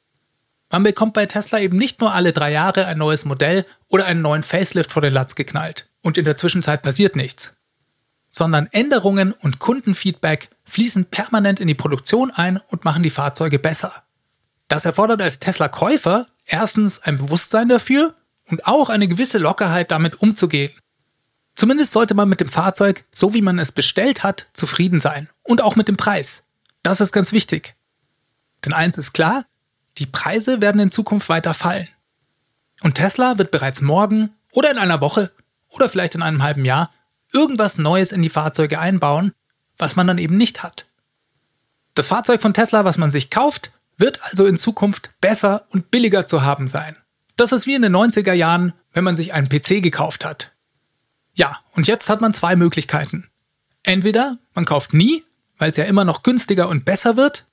Man 0.69 0.83
bekommt 0.83 1.13
bei 1.13 1.25
Tesla 1.25 1.59
eben 1.59 1.77
nicht 1.77 1.99
nur 1.99 2.13
alle 2.13 2.33
drei 2.33 2.51
Jahre 2.51 2.85
ein 2.85 2.97
neues 2.97 3.25
Modell 3.25 3.65
oder 3.87 4.05
einen 4.05 4.21
neuen 4.21 4.43
Facelift 4.43 4.91
vor 4.91 5.01
den 5.01 5.13
Latz 5.13 5.35
geknallt 5.35 5.89
und 6.01 6.17
in 6.17 6.25
der 6.25 6.37
Zwischenzeit 6.37 6.81
passiert 6.81 7.15
nichts, 7.15 7.53
sondern 8.31 8.67
Änderungen 8.71 9.33
und 9.33 9.59
Kundenfeedback 9.59 10.49
fließen 10.63 11.05
permanent 11.05 11.59
in 11.59 11.67
die 11.67 11.75
Produktion 11.75 12.31
ein 12.31 12.57
und 12.69 12.85
machen 12.85 13.03
die 13.03 13.09
Fahrzeuge 13.09 13.59
besser. 13.59 14.03
Das 14.69 14.85
erfordert 14.85 15.21
als 15.21 15.39
Tesla-Käufer 15.39 16.27
erstens 16.45 16.99
ein 16.99 17.17
Bewusstsein 17.17 17.67
dafür 17.67 18.15
und 18.49 18.65
auch 18.65 18.89
eine 18.89 19.09
gewisse 19.09 19.37
Lockerheit 19.37 19.91
damit 19.91 20.21
umzugehen. 20.21 20.71
Zumindest 21.55 21.91
sollte 21.91 22.13
man 22.13 22.29
mit 22.29 22.39
dem 22.39 22.47
Fahrzeug, 22.47 23.03
so 23.11 23.33
wie 23.33 23.41
man 23.41 23.59
es 23.59 23.73
bestellt 23.73 24.23
hat, 24.23 24.47
zufrieden 24.53 25.01
sein. 25.01 25.29
Und 25.43 25.61
auch 25.61 25.75
mit 25.75 25.89
dem 25.89 25.97
Preis. 25.97 26.43
Das 26.83 27.01
ist 27.01 27.11
ganz 27.11 27.33
wichtig. 27.33 27.75
Denn 28.63 28.73
eins 28.73 28.97
ist 28.97 29.11
klar, 29.11 29.43
die 29.97 30.05
Preise 30.05 30.61
werden 30.61 30.79
in 30.79 30.91
Zukunft 30.91 31.27
weiter 31.27 31.53
fallen. 31.53 31.87
Und 32.81 32.95
Tesla 32.95 33.37
wird 33.37 33.51
bereits 33.51 33.81
morgen 33.81 34.31
oder 34.51 34.71
in 34.71 34.77
einer 34.77 35.01
Woche 35.01 35.31
oder 35.69 35.89
vielleicht 35.89 36.15
in 36.15 36.21
einem 36.21 36.43
halben 36.43 36.65
Jahr 36.65 36.91
irgendwas 37.33 37.77
Neues 37.77 38.11
in 38.11 38.21
die 38.21 38.29
Fahrzeuge 38.29 38.79
einbauen, 38.79 39.33
was 39.77 39.95
man 39.95 40.07
dann 40.07 40.17
eben 40.17 40.37
nicht 40.37 40.63
hat. 40.63 40.87
Das 41.93 42.07
Fahrzeug 42.07 42.41
von 42.41 42.53
Tesla, 42.53 42.85
was 42.85 42.97
man 42.97 43.11
sich 43.11 43.29
kauft, 43.29 43.71
wird 43.97 44.23
also 44.23 44.45
in 44.45 44.57
Zukunft 44.57 45.11
besser 45.21 45.65
und 45.69 45.91
billiger 45.91 46.27
zu 46.27 46.41
haben 46.41 46.67
sein. 46.67 46.95
Das 47.37 47.51
ist 47.51 47.67
wie 47.67 47.75
in 47.75 47.81
den 47.81 47.95
90er 47.95 48.33
Jahren, 48.33 48.73
wenn 48.93 49.03
man 49.03 49.15
sich 49.15 49.33
einen 49.33 49.49
PC 49.49 49.81
gekauft 49.81 50.25
hat. 50.25 50.55
Ja, 51.33 51.59
und 51.73 51.87
jetzt 51.87 52.09
hat 52.09 52.21
man 52.21 52.33
zwei 52.33 52.55
Möglichkeiten. 52.55 53.29
Entweder 53.83 54.37
man 54.53 54.65
kauft 54.65 54.93
nie, 54.93 55.23
weil 55.57 55.71
es 55.71 55.77
ja 55.77 55.85
immer 55.85 56.05
noch 56.05 56.23
günstiger 56.23 56.67
und 56.67 56.85
besser 56.85 57.17
wird, 57.17 57.45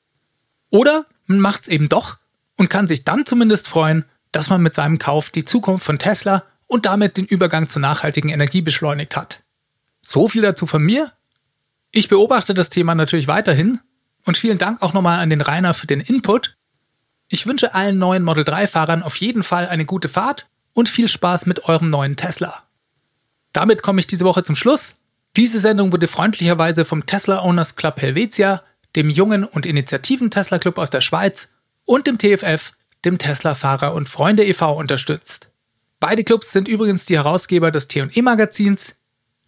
oder 0.71 1.07
man 1.27 1.41
macht 1.41 1.62
es 1.62 1.69
eben 1.69 1.88
doch 1.88 2.19
und 2.57 2.69
kann 2.69 2.88
sich 2.88 3.05
dann 3.05 3.25
zumindest 3.25 3.69
freuen, 3.69 4.05
dass 4.33 4.51
man 4.51 4.62
mit 4.62 4.75
seinem 4.75 4.99
Kauf 4.99 5.31
die 5.31 5.45
Zukunft 5.45 5.87
von 5.87 5.99
Tesla 5.99 6.45
und 6.67 6.87
damit 6.87 7.17
den 7.17 7.25
Übergang 7.25 7.69
zur 7.69 7.81
nachhaltigen 7.81 8.31
Energie 8.31 8.61
beschleunigt 8.61 9.17
hat. 9.17 9.43
So 10.09 10.27
viel 10.27 10.40
dazu 10.40 10.64
von 10.64 10.83
mir. 10.83 11.12
Ich 11.90 12.09
beobachte 12.09 12.55
das 12.55 12.71
Thema 12.71 12.94
natürlich 12.94 13.29
weiterhin 13.29 13.81
und 14.25 14.38
vielen 14.38 14.57
Dank 14.57 14.81
auch 14.81 14.94
nochmal 14.94 15.21
an 15.21 15.29
den 15.29 15.42
Rainer 15.42 15.75
für 15.75 15.87
den 15.87 16.01
Input. 16.01 16.57
Ich 17.31 17.47
wünsche 17.47 17.75
allen 17.75 17.99
neuen 17.99 18.25
Model 18.25 18.42
3 18.42 18.66
Fahrern 18.68 19.03
auf 19.03 19.16
jeden 19.16 19.42
Fall 19.42 19.68
eine 19.68 19.85
gute 19.85 20.09
Fahrt 20.09 20.49
und 20.73 20.88
viel 20.88 21.09
Spaß 21.09 21.44
mit 21.44 21.66
eurem 21.66 21.90
neuen 21.90 22.16
Tesla. 22.16 22.62
Damit 23.53 23.83
komme 23.83 24.01
ich 24.01 24.07
diese 24.07 24.25
Woche 24.25 24.42
zum 24.42 24.57
Schluss. 24.57 24.94
Diese 25.37 25.61
Sendung 25.61 25.92
wurde 25.92 26.09
freundlicherweise 26.09 26.87
vom 26.87 27.05
Tesla 27.05 27.42
Owners 27.42 27.77
Club 27.77 28.01
Helvetia, 28.01 28.62
dem 28.97 29.11
jungen 29.11 29.44
und 29.44 29.66
initiativen 29.66 30.31
Tesla 30.31 30.59
Club 30.59 30.79
aus 30.79 30.88
der 30.88 31.03
Schweiz 31.03 31.49
und 31.85 32.07
dem 32.07 32.16
TFF, 32.16 32.73
dem 33.05 33.18
Tesla 33.18 33.55
Fahrer 33.55 33.92
und 33.92 34.09
Freunde 34.09 34.47
e.V. 34.47 34.73
unterstützt. 34.75 35.51
Beide 36.01 36.25
Clubs 36.25 36.51
sind 36.51 36.66
übrigens 36.66 37.05
die 37.05 37.16
Herausgeber 37.16 37.71
des 37.71 37.88
T&E 37.88 38.23
Magazins. 38.23 38.94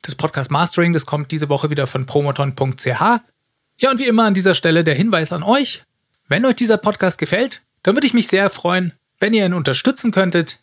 Das 0.03 0.15
Podcast 0.15 0.51
Mastering, 0.51 0.93
das 0.93 1.07
kommt 1.07 1.31
diese 1.31 1.49
Woche 1.49 1.71
wieder 1.71 1.87
von 1.87 2.07
promoton.ch. 2.07 2.87
Ja, 2.87 3.91
und 3.91 3.99
wie 3.99 4.07
immer 4.07 4.25
an 4.25 4.35
dieser 4.35 4.55
Stelle 4.55 4.85
der 4.85 4.95
Hinweis 4.95 5.33
an 5.33 5.43
euch. 5.43 5.85
Wenn 6.29 6.45
euch 6.45 6.57
dieser 6.57 6.77
Podcast 6.77 7.19
gefällt, 7.19 7.63
dann 7.83 7.95
würde 7.97 8.07
ich 8.07 8.15
mich 8.15 8.29
sehr 8.29 8.51
freuen, 8.51 8.93
wenn 9.19 9.35
ihr 9.35 9.45
ihn 9.45 9.55
unterstützen 9.55 10.13
könntet. 10.13 10.59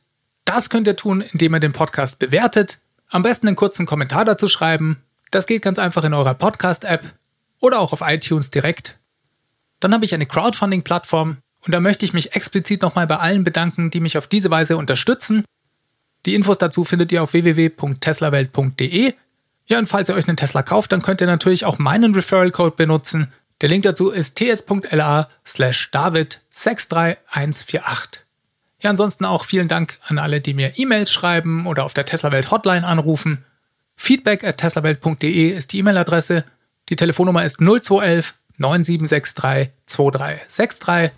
Das 0.46 0.70
könnt 0.70 0.88
ihr 0.88 0.96
tun, 0.96 1.22
indem 1.22 1.54
ihr 1.56 1.60
den 1.60 1.74
Podcast 1.74 2.20
bewertet 2.20 2.80
am 3.10 3.24
besten 3.24 3.48
einen 3.48 3.56
kurzen 3.56 3.86
Kommentar 3.86 4.26
dazu 4.26 4.48
schreiben. 4.48 4.98
Das 5.32 5.48
geht 5.48 5.62
ganz 5.62 5.80
einfach 5.80 6.04
in 6.04 6.14
eurer 6.14 6.34
Podcast-App 6.34 7.14
oder 7.60 7.80
auch 7.80 7.94
auf 7.94 8.02
iTunes 8.02 8.50
direkt. 8.50 8.98
Dann 9.80 9.94
habe 9.94 10.06
ich 10.06 10.14
eine 10.14 10.26
Crowdfunding-Plattform 10.26 11.38
und 11.66 11.74
da 11.74 11.80
möchte 11.80 12.06
ich 12.06 12.14
mich 12.14 12.36
explizit 12.36 12.82
nochmal 12.82 13.08
bei 13.08 13.18
allen 13.18 13.44
bedanken, 13.44 13.90
die 13.90 14.00
mich 14.00 14.18
auf 14.18 14.28
diese 14.28 14.50
Weise 14.50 14.78
unterstützen. 14.78 15.44
Die 16.26 16.36
Infos 16.36 16.58
dazu 16.58 16.84
findet 16.84 17.12
ihr 17.12 17.24
auf 17.24 17.34
www.teslawelt.de. 17.34 19.14
Ja, 19.68 19.80
und 19.80 19.88
falls 19.88 20.10
ihr 20.10 20.16
euch 20.16 20.28
einen 20.28 20.38
Tesla 20.38 20.64
kauft, 20.64 20.92
dann 20.92 21.02
könnt 21.02 21.22
ihr 21.22 21.28
natürlich 21.28 21.66
auch 21.66 21.78
meinen 21.78 22.16
Referral-Code 22.16 22.76
benutzen. 22.76 23.32
Der 23.62 23.70
Link 23.70 23.84
dazu 23.84 24.10
ist 24.10 24.36
ts.la 24.36 25.30
slash 25.46 25.90
david63148. 25.94 28.20
Ja, 28.80 28.92
ansonsten 28.92 29.26
auch 29.26 29.44
vielen 29.44 29.68
Dank 29.68 29.98
an 30.08 30.20
alle, 30.20 30.40
die 30.40 30.54
mir 30.54 30.78
E-Mails 30.78 31.12
schreiben 31.12 31.66
oder 31.66 31.84
auf 31.84 31.94
der 31.94 32.06
Tesla-Welt 32.06 32.52
Hotline 32.52 32.86
anrufen. 32.86 33.44
Feedback 33.96 34.44
at 34.44 34.58
teslawelt.de 34.58 35.50
ist 35.50 35.74
die 35.74 35.80
E-Mail-Adresse. 35.80 36.46
Die 36.90 36.96
Telefonnummer 36.96 37.44
ist 37.44 37.60
0211 37.60 38.36
9763 38.60 39.74
2363. 39.88 41.12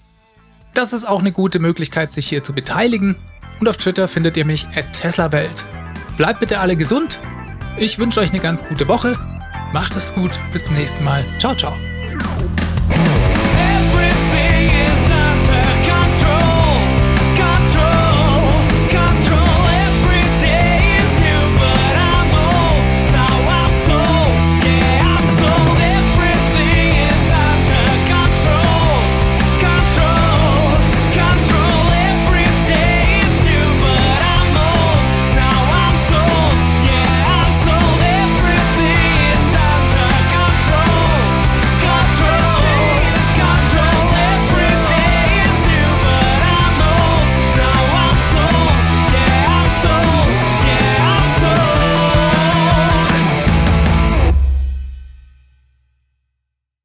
Das 0.73 0.93
ist 0.93 1.05
auch 1.05 1.19
eine 1.19 1.31
gute 1.31 1.59
Möglichkeit, 1.59 2.13
sich 2.13 2.27
hier 2.27 2.43
zu 2.43 2.53
beteiligen. 2.53 3.17
Und 3.59 3.67
auf 3.67 3.77
Twitter 3.77 4.07
findet 4.07 4.37
ihr 4.37 4.45
mich 4.45 4.67
at 4.75 4.93
teslawelt. 4.93 5.65
Bleibt 6.17 6.39
bitte 6.39 6.59
alle 6.59 6.77
gesund. 6.77 7.19
Ich 7.79 7.97
wünsche 7.97 8.19
euch 8.19 8.31
eine 8.31 8.41
ganz 8.41 8.67
gute 8.67 8.89
Woche. 8.89 9.17
Macht 9.71 9.95
es 9.95 10.13
gut. 10.13 10.37
Bis 10.51 10.65
zum 10.65 10.75
nächsten 10.75 11.01
Mal. 11.05 11.23
Ciao, 11.39 11.55
ciao. 11.55 11.77